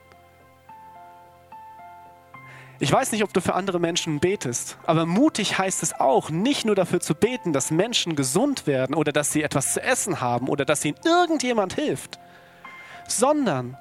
Ich 2.79 2.91
weiß 2.91 3.13
nicht, 3.13 3.23
ob 3.23 3.33
du 3.33 3.39
für 3.39 3.53
andere 3.53 3.79
Menschen 3.79 4.19
betest, 4.19 4.77
aber 4.85 5.05
mutig 5.05 5.57
heißt 5.57 5.81
es 5.81 5.93
auch, 5.93 6.29
nicht 6.29 6.65
nur 6.65 6.75
dafür 6.75 6.99
zu 6.99 7.15
beten, 7.15 7.53
dass 7.53 7.71
Menschen 7.71 8.15
gesund 8.15 8.67
werden 8.67 8.95
oder 8.95 9.13
dass 9.13 9.31
sie 9.31 9.43
etwas 9.43 9.73
zu 9.73 9.81
essen 9.81 10.19
haben 10.19 10.49
oder 10.49 10.65
dass 10.65 10.83
ihnen 10.83 10.97
irgendjemand 11.05 11.73
hilft, 11.73 12.19
sondern 13.07 13.77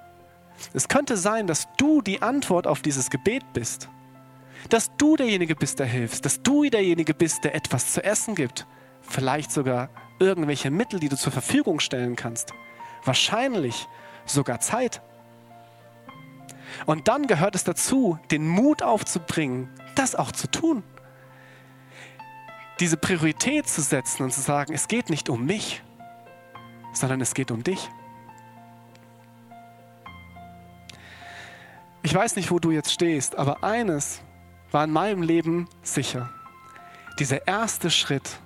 es 0.72 0.88
könnte 0.88 1.16
sein, 1.16 1.48
dass 1.48 1.66
du 1.76 2.02
die 2.02 2.22
Antwort 2.22 2.68
auf 2.68 2.83
dieses 2.83 3.11
Gebet 3.11 3.42
bist, 3.52 3.88
dass 4.68 4.96
du 4.96 5.16
derjenige 5.16 5.57
bist, 5.57 5.80
der 5.80 5.87
hilfst, 5.87 6.24
dass 6.24 6.42
du 6.42 6.62
derjenige 6.70 7.14
bist, 7.14 7.42
der 7.42 7.57
etwas 7.57 7.92
zu 7.92 8.04
essen 8.04 8.37
gibt, 8.37 8.66
vielleicht 9.02 9.50
sogar 9.50 9.90
irgendwelche 10.20 10.70
Mittel, 10.70 11.00
die 11.00 11.09
du 11.09 11.16
zur 11.16 11.33
Verfügung 11.33 11.80
stellen 11.80 12.14
kannst, 12.14 12.52
wahrscheinlich 13.04 13.88
sogar 14.24 14.61
Zeit. 14.61 15.02
Und 16.87 17.08
dann 17.08 17.26
gehört 17.26 17.54
es 17.54 17.64
dazu, 17.64 18.18
den 18.30 18.48
Mut 18.48 18.82
aufzubringen, 18.82 19.68
das 19.94 20.14
auch 20.14 20.32
zu 20.32 20.50
tun. 20.50 20.82
Diese 22.80 22.96
Priorität 22.96 23.68
zu 23.68 23.82
setzen 23.82 24.24
und 24.24 24.32
zu 24.32 24.40
sagen, 24.40 24.74
es 24.74 24.88
geht 24.88 25.10
nicht 25.10 25.28
um 25.28 25.46
mich, 25.46 25.82
sondern 26.92 27.20
es 27.20 27.34
geht 27.34 27.50
um 27.50 27.62
dich. 27.62 27.88
Ich 32.02 32.12
weiß 32.12 32.37
nicht, 32.37 32.50
wo 32.50 32.58
du 32.58 32.70
jetzt 32.70 32.92
stehst, 32.92 33.37
aber 33.37 33.64
eines 33.64 34.20
war 34.70 34.84
in 34.84 34.90
meinem 34.90 35.22
Leben 35.22 35.68
sicher. 35.82 36.30
Dieser 37.18 37.46
erste 37.46 37.90
Schritt 37.90 38.38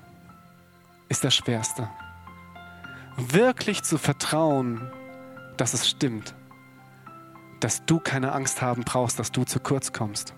ist 1.09 1.25
der 1.25 1.31
schwerste. 1.31 1.91
Wirklich 3.17 3.83
zu 3.83 3.99
vertrauen, 3.99 4.93
dass 5.57 5.75
es 5.75 5.89
stimmt 5.89 6.35
dass 7.61 7.85
du 7.85 7.99
keine 7.99 8.33
Angst 8.33 8.63
haben 8.63 8.85
brauchst, 8.85 9.19
dass 9.19 9.33
du 9.33 9.45
zu 9.45 9.61
kurz 9.61 9.93
kommst. 9.93 10.35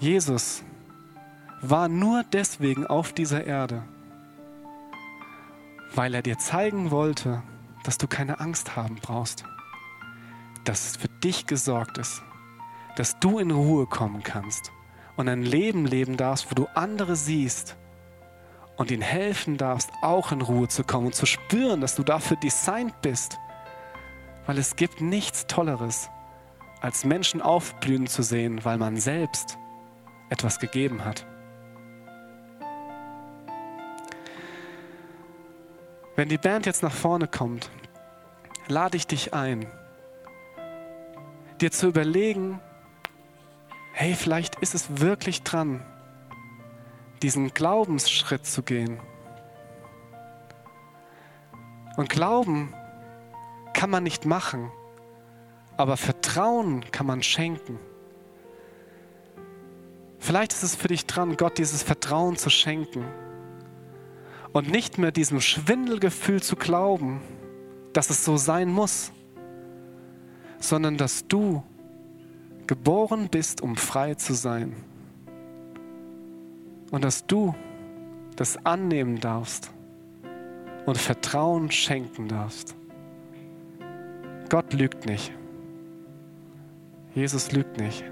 Jesus 0.00 0.62
war 1.60 1.88
nur 1.88 2.24
deswegen 2.24 2.86
auf 2.86 3.12
dieser 3.12 3.44
Erde, 3.44 3.82
weil 5.94 6.14
er 6.14 6.22
dir 6.22 6.38
zeigen 6.38 6.90
wollte, 6.90 7.42
dass 7.84 7.98
du 7.98 8.06
keine 8.06 8.38
Angst 8.38 8.76
haben 8.76 8.96
brauchst, 9.00 9.44
dass 10.64 10.90
es 10.90 10.96
für 10.96 11.08
dich 11.08 11.46
gesorgt 11.46 11.98
ist, 11.98 12.22
dass 12.96 13.18
du 13.18 13.38
in 13.38 13.50
Ruhe 13.50 13.86
kommen 13.86 14.22
kannst 14.22 14.70
und 15.16 15.28
ein 15.28 15.42
Leben 15.42 15.86
leben 15.86 16.16
darfst, 16.16 16.50
wo 16.50 16.54
du 16.54 16.66
andere 16.74 17.16
siehst 17.16 17.76
und 18.76 18.90
ihnen 18.90 19.02
helfen 19.02 19.56
darfst, 19.56 19.90
auch 20.02 20.30
in 20.30 20.42
Ruhe 20.42 20.68
zu 20.68 20.84
kommen 20.84 21.06
und 21.06 21.14
zu 21.14 21.26
spüren, 21.26 21.80
dass 21.80 21.96
du 21.96 22.04
dafür 22.04 22.36
designt 22.36 23.00
bist 23.02 23.38
weil 24.48 24.56
es 24.56 24.76
gibt 24.76 25.02
nichts 25.02 25.46
Tolleres, 25.46 26.08
als 26.80 27.04
Menschen 27.04 27.42
aufblühen 27.42 28.06
zu 28.06 28.22
sehen, 28.22 28.64
weil 28.64 28.78
man 28.78 28.96
selbst 28.96 29.58
etwas 30.30 30.58
gegeben 30.58 31.04
hat. 31.04 31.26
Wenn 36.16 36.30
die 36.30 36.38
Band 36.38 36.64
jetzt 36.64 36.82
nach 36.82 36.94
vorne 36.94 37.28
kommt, 37.28 37.70
lade 38.68 38.96
ich 38.96 39.06
dich 39.06 39.34
ein, 39.34 39.66
dir 41.60 41.70
zu 41.70 41.86
überlegen, 41.86 42.58
hey, 43.92 44.14
vielleicht 44.14 44.56
ist 44.60 44.74
es 44.74 44.98
wirklich 44.98 45.42
dran, 45.42 45.84
diesen 47.20 47.52
Glaubensschritt 47.52 48.46
zu 48.46 48.62
gehen. 48.62 48.98
Und 51.98 52.08
Glauben 52.08 52.72
kann 53.78 53.90
man 53.90 54.02
nicht 54.02 54.26
machen, 54.26 54.72
aber 55.76 55.96
Vertrauen 55.96 56.84
kann 56.90 57.06
man 57.06 57.22
schenken. 57.22 57.78
Vielleicht 60.18 60.52
ist 60.52 60.64
es 60.64 60.74
für 60.74 60.88
dich 60.88 61.06
dran, 61.06 61.36
Gott 61.36 61.58
dieses 61.58 61.84
Vertrauen 61.84 62.34
zu 62.34 62.50
schenken 62.50 63.04
und 64.52 64.68
nicht 64.68 64.98
mehr 64.98 65.12
diesem 65.12 65.40
Schwindelgefühl 65.40 66.42
zu 66.42 66.56
glauben, 66.56 67.20
dass 67.92 68.10
es 68.10 68.24
so 68.24 68.36
sein 68.36 68.68
muss, 68.68 69.12
sondern 70.58 70.96
dass 70.96 71.28
du 71.28 71.62
geboren 72.66 73.28
bist, 73.30 73.60
um 73.60 73.76
frei 73.76 74.16
zu 74.16 74.34
sein 74.34 74.74
und 76.90 77.04
dass 77.04 77.28
du 77.28 77.54
das 78.34 78.56
annehmen 78.66 79.20
darfst 79.20 79.70
und 80.84 80.98
Vertrauen 80.98 81.70
schenken 81.70 82.26
darfst. 82.26 82.74
Gott 84.48 84.72
lügt 84.72 85.04
nicht. 85.04 85.32
Jesus 87.14 87.52
lügt 87.52 87.78
nicht. 87.78 88.02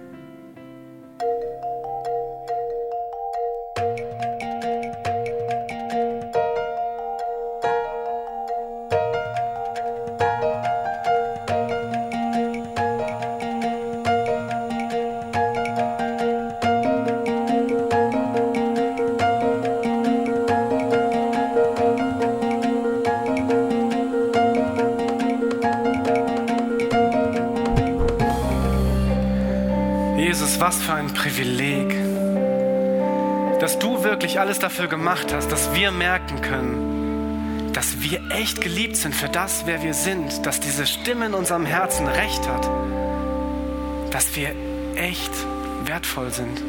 Dass 33.66 33.80
du 33.80 34.04
wirklich 34.04 34.38
alles 34.38 34.60
dafür 34.60 34.86
gemacht 34.86 35.32
hast, 35.32 35.50
dass 35.50 35.74
wir 35.74 35.90
merken 35.90 36.40
können, 36.40 37.72
dass 37.72 38.00
wir 38.00 38.20
echt 38.30 38.60
geliebt 38.60 38.94
sind 38.94 39.12
für 39.12 39.28
das, 39.28 39.66
wer 39.66 39.82
wir 39.82 39.92
sind, 39.92 40.46
dass 40.46 40.60
diese 40.60 40.86
Stimme 40.86 41.26
in 41.26 41.34
unserem 41.34 41.66
Herzen 41.66 42.06
recht 42.06 42.46
hat, 42.46 42.70
dass 44.12 44.36
wir 44.36 44.54
echt 44.94 45.32
wertvoll 45.84 46.30
sind. 46.30 46.62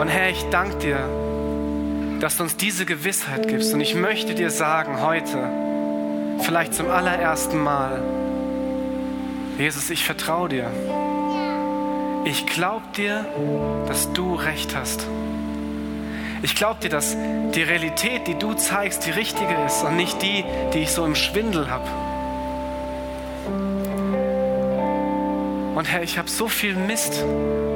Und 0.00 0.08
Herr, 0.08 0.30
ich 0.30 0.42
danke 0.50 0.78
dir, 0.78 2.18
dass 2.18 2.38
du 2.38 2.44
uns 2.44 2.56
diese 2.56 2.86
Gewissheit 2.86 3.48
gibst. 3.48 3.74
Und 3.74 3.82
ich 3.82 3.94
möchte 3.94 4.34
dir 4.34 4.48
sagen 4.48 5.02
heute, 5.02 6.40
vielleicht 6.40 6.72
zum 6.72 6.90
allerersten 6.90 7.58
Mal, 7.62 8.02
Jesus, 9.58 9.90
ich 9.90 10.06
vertraue 10.06 10.48
dir. 10.48 10.70
Ich 12.26 12.44
glaube 12.44 12.84
dir, 12.96 13.24
dass 13.86 14.12
du 14.12 14.34
recht 14.34 14.74
hast. 14.74 15.06
Ich 16.42 16.56
glaube 16.56 16.80
dir, 16.80 16.88
dass 16.88 17.16
die 17.54 17.62
Realität, 17.62 18.26
die 18.26 18.34
du 18.34 18.54
zeigst, 18.54 19.06
die 19.06 19.12
richtige 19.12 19.54
ist 19.64 19.84
und 19.84 19.94
nicht 19.94 20.20
die, 20.22 20.44
die 20.74 20.80
ich 20.80 20.90
so 20.90 21.04
im 21.04 21.14
Schwindel 21.14 21.70
habe. 21.70 21.88
Und 25.76 25.84
Herr, 25.84 26.02
ich 26.02 26.18
habe 26.18 26.28
so 26.28 26.48
viel 26.48 26.74
Mist 26.74 27.22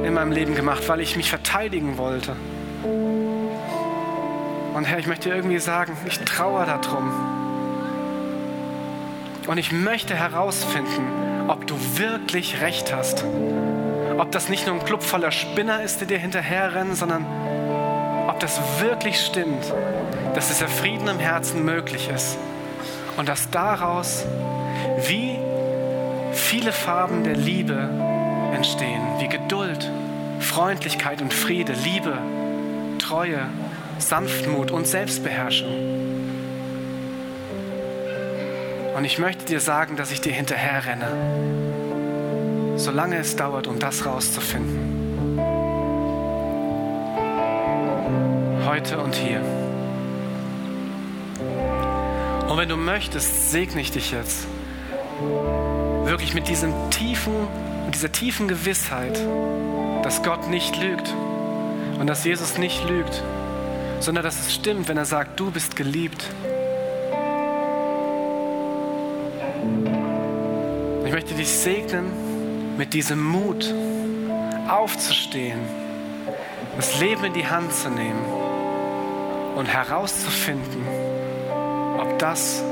in 0.03 0.13
meinem 0.13 0.33
Leben 0.33 0.53
gemacht, 0.53 0.83
weil 0.89 0.99
ich 0.99 1.15
mich 1.15 1.29
verteidigen 1.29 1.97
wollte. 1.97 2.35
Und 4.73 4.83
Herr, 4.83 4.99
ich 4.99 5.07
möchte 5.07 5.29
dir 5.29 5.35
irgendwie 5.35 5.59
sagen, 5.59 5.95
ich 6.05 6.19
trauere 6.19 6.65
darum. 6.65 7.09
Und 9.47 9.57
ich 9.57 9.71
möchte 9.71 10.13
herausfinden, 10.13 11.47
ob 11.47 11.65
du 11.67 11.75
wirklich 11.95 12.59
recht 12.59 12.93
hast. 12.93 13.23
Ob 14.21 14.31
das 14.31 14.49
nicht 14.49 14.67
nur 14.67 14.75
ein 14.75 14.85
Club 14.85 15.01
voller 15.01 15.31
Spinner 15.31 15.81
ist, 15.81 15.99
die 15.99 16.05
dir 16.05 16.19
hinterherrennen, 16.19 16.93
sondern 16.93 17.25
ob 18.29 18.39
das 18.39 18.61
wirklich 18.79 19.19
stimmt, 19.19 19.73
dass 20.35 20.49
dieser 20.49 20.67
Frieden 20.67 21.07
im 21.07 21.17
Herzen 21.17 21.65
möglich 21.65 22.07
ist. 22.07 22.37
Und 23.17 23.27
dass 23.27 23.49
daraus 23.49 24.23
wie 25.07 25.39
viele 26.33 26.71
Farben 26.71 27.23
der 27.23 27.35
Liebe 27.35 27.89
entstehen, 28.53 29.01
wie 29.17 29.27
Geduld, 29.27 29.89
Freundlichkeit 30.39 31.23
und 31.23 31.33
Friede, 31.33 31.73
Liebe, 31.73 32.15
Treue, 32.99 33.47
Sanftmut 33.97 34.69
und 34.69 34.85
Selbstbeherrschung. 34.85 35.73
Und 38.95 39.03
ich 39.03 39.17
möchte 39.17 39.45
dir 39.45 39.59
sagen, 39.59 39.95
dass 39.95 40.11
ich 40.11 40.21
dir 40.21 40.31
hinterher 40.31 40.85
renne, 40.85 41.70
solange 42.81 43.17
es 43.17 43.35
dauert, 43.35 43.67
um 43.67 43.77
das 43.79 44.05
rauszufinden. 44.05 45.37
Heute 48.65 48.99
und 48.99 49.13
hier. 49.15 49.41
Und 52.49 52.57
wenn 52.57 52.69
du 52.69 52.77
möchtest, 52.77 53.51
segne 53.51 53.81
ich 53.81 53.91
dich 53.91 54.11
jetzt 54.11 54.47
wirklich 56.05 56.33
mit 56.33 56.47
diesem 56.47 56.73
tiefen, 56.89 57.33
dieser 57.93 58.11
tiefen 58.11 58.47
Gewissheit, 58.47 59.19
dass 60.03 60.23
Gott 60.23 60.49
nicht 60.49 60.81
lügt 60.81 61.13
und 61.99 62.07
dass 62.07 62.25
Jesus 62.25 62.57
nicht 62.57 62.89
lügt, 62.89 63.21
sondern 63.99 64.23
dass 64.23 64.39
es 64.39 64.53
stimmt, 64.53 64.87
wenn 64.87 64.97
er 64.97 65.05
sagt, 65.05 65.39
du 65.39 65.51
bist 65.51 65.75
geliebt. 65.75 66.25
Ich 71.05 71.11
möchte 71.11 71.35
dich 71.35 71.49
segnen 71.49 72.30
mit 72.81 72.95
diesem 72.95 73.23
Mut, 73.23 73.71
aufzustehen, 74.67 75.59
das 76.77 76.99
Leben 76.99 77.25
in 77.25 77.33
die 77.33 77.45
Hand 77.45 77.71
zu 77.71 77.91
nehmen 77.91 78.25
und 79.55 79.67
herauszufinden, 79.67 80.83
ob 81.99 82.17
das 82.17 82.63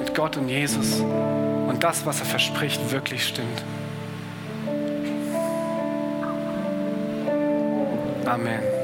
mit 0.00 0.12
Gott 0.12 0.36
und 0.36 0.48
Jesus 0.48 0.98
und 0.98 1.84
das, 1.84 2.04
was 2.04 2.18
er 2.18 2.26
verspricht, 2.26 2.90
wirklich 2.90 3.28
stimmt. 3.28 3.62
Amen. 8.24 8.83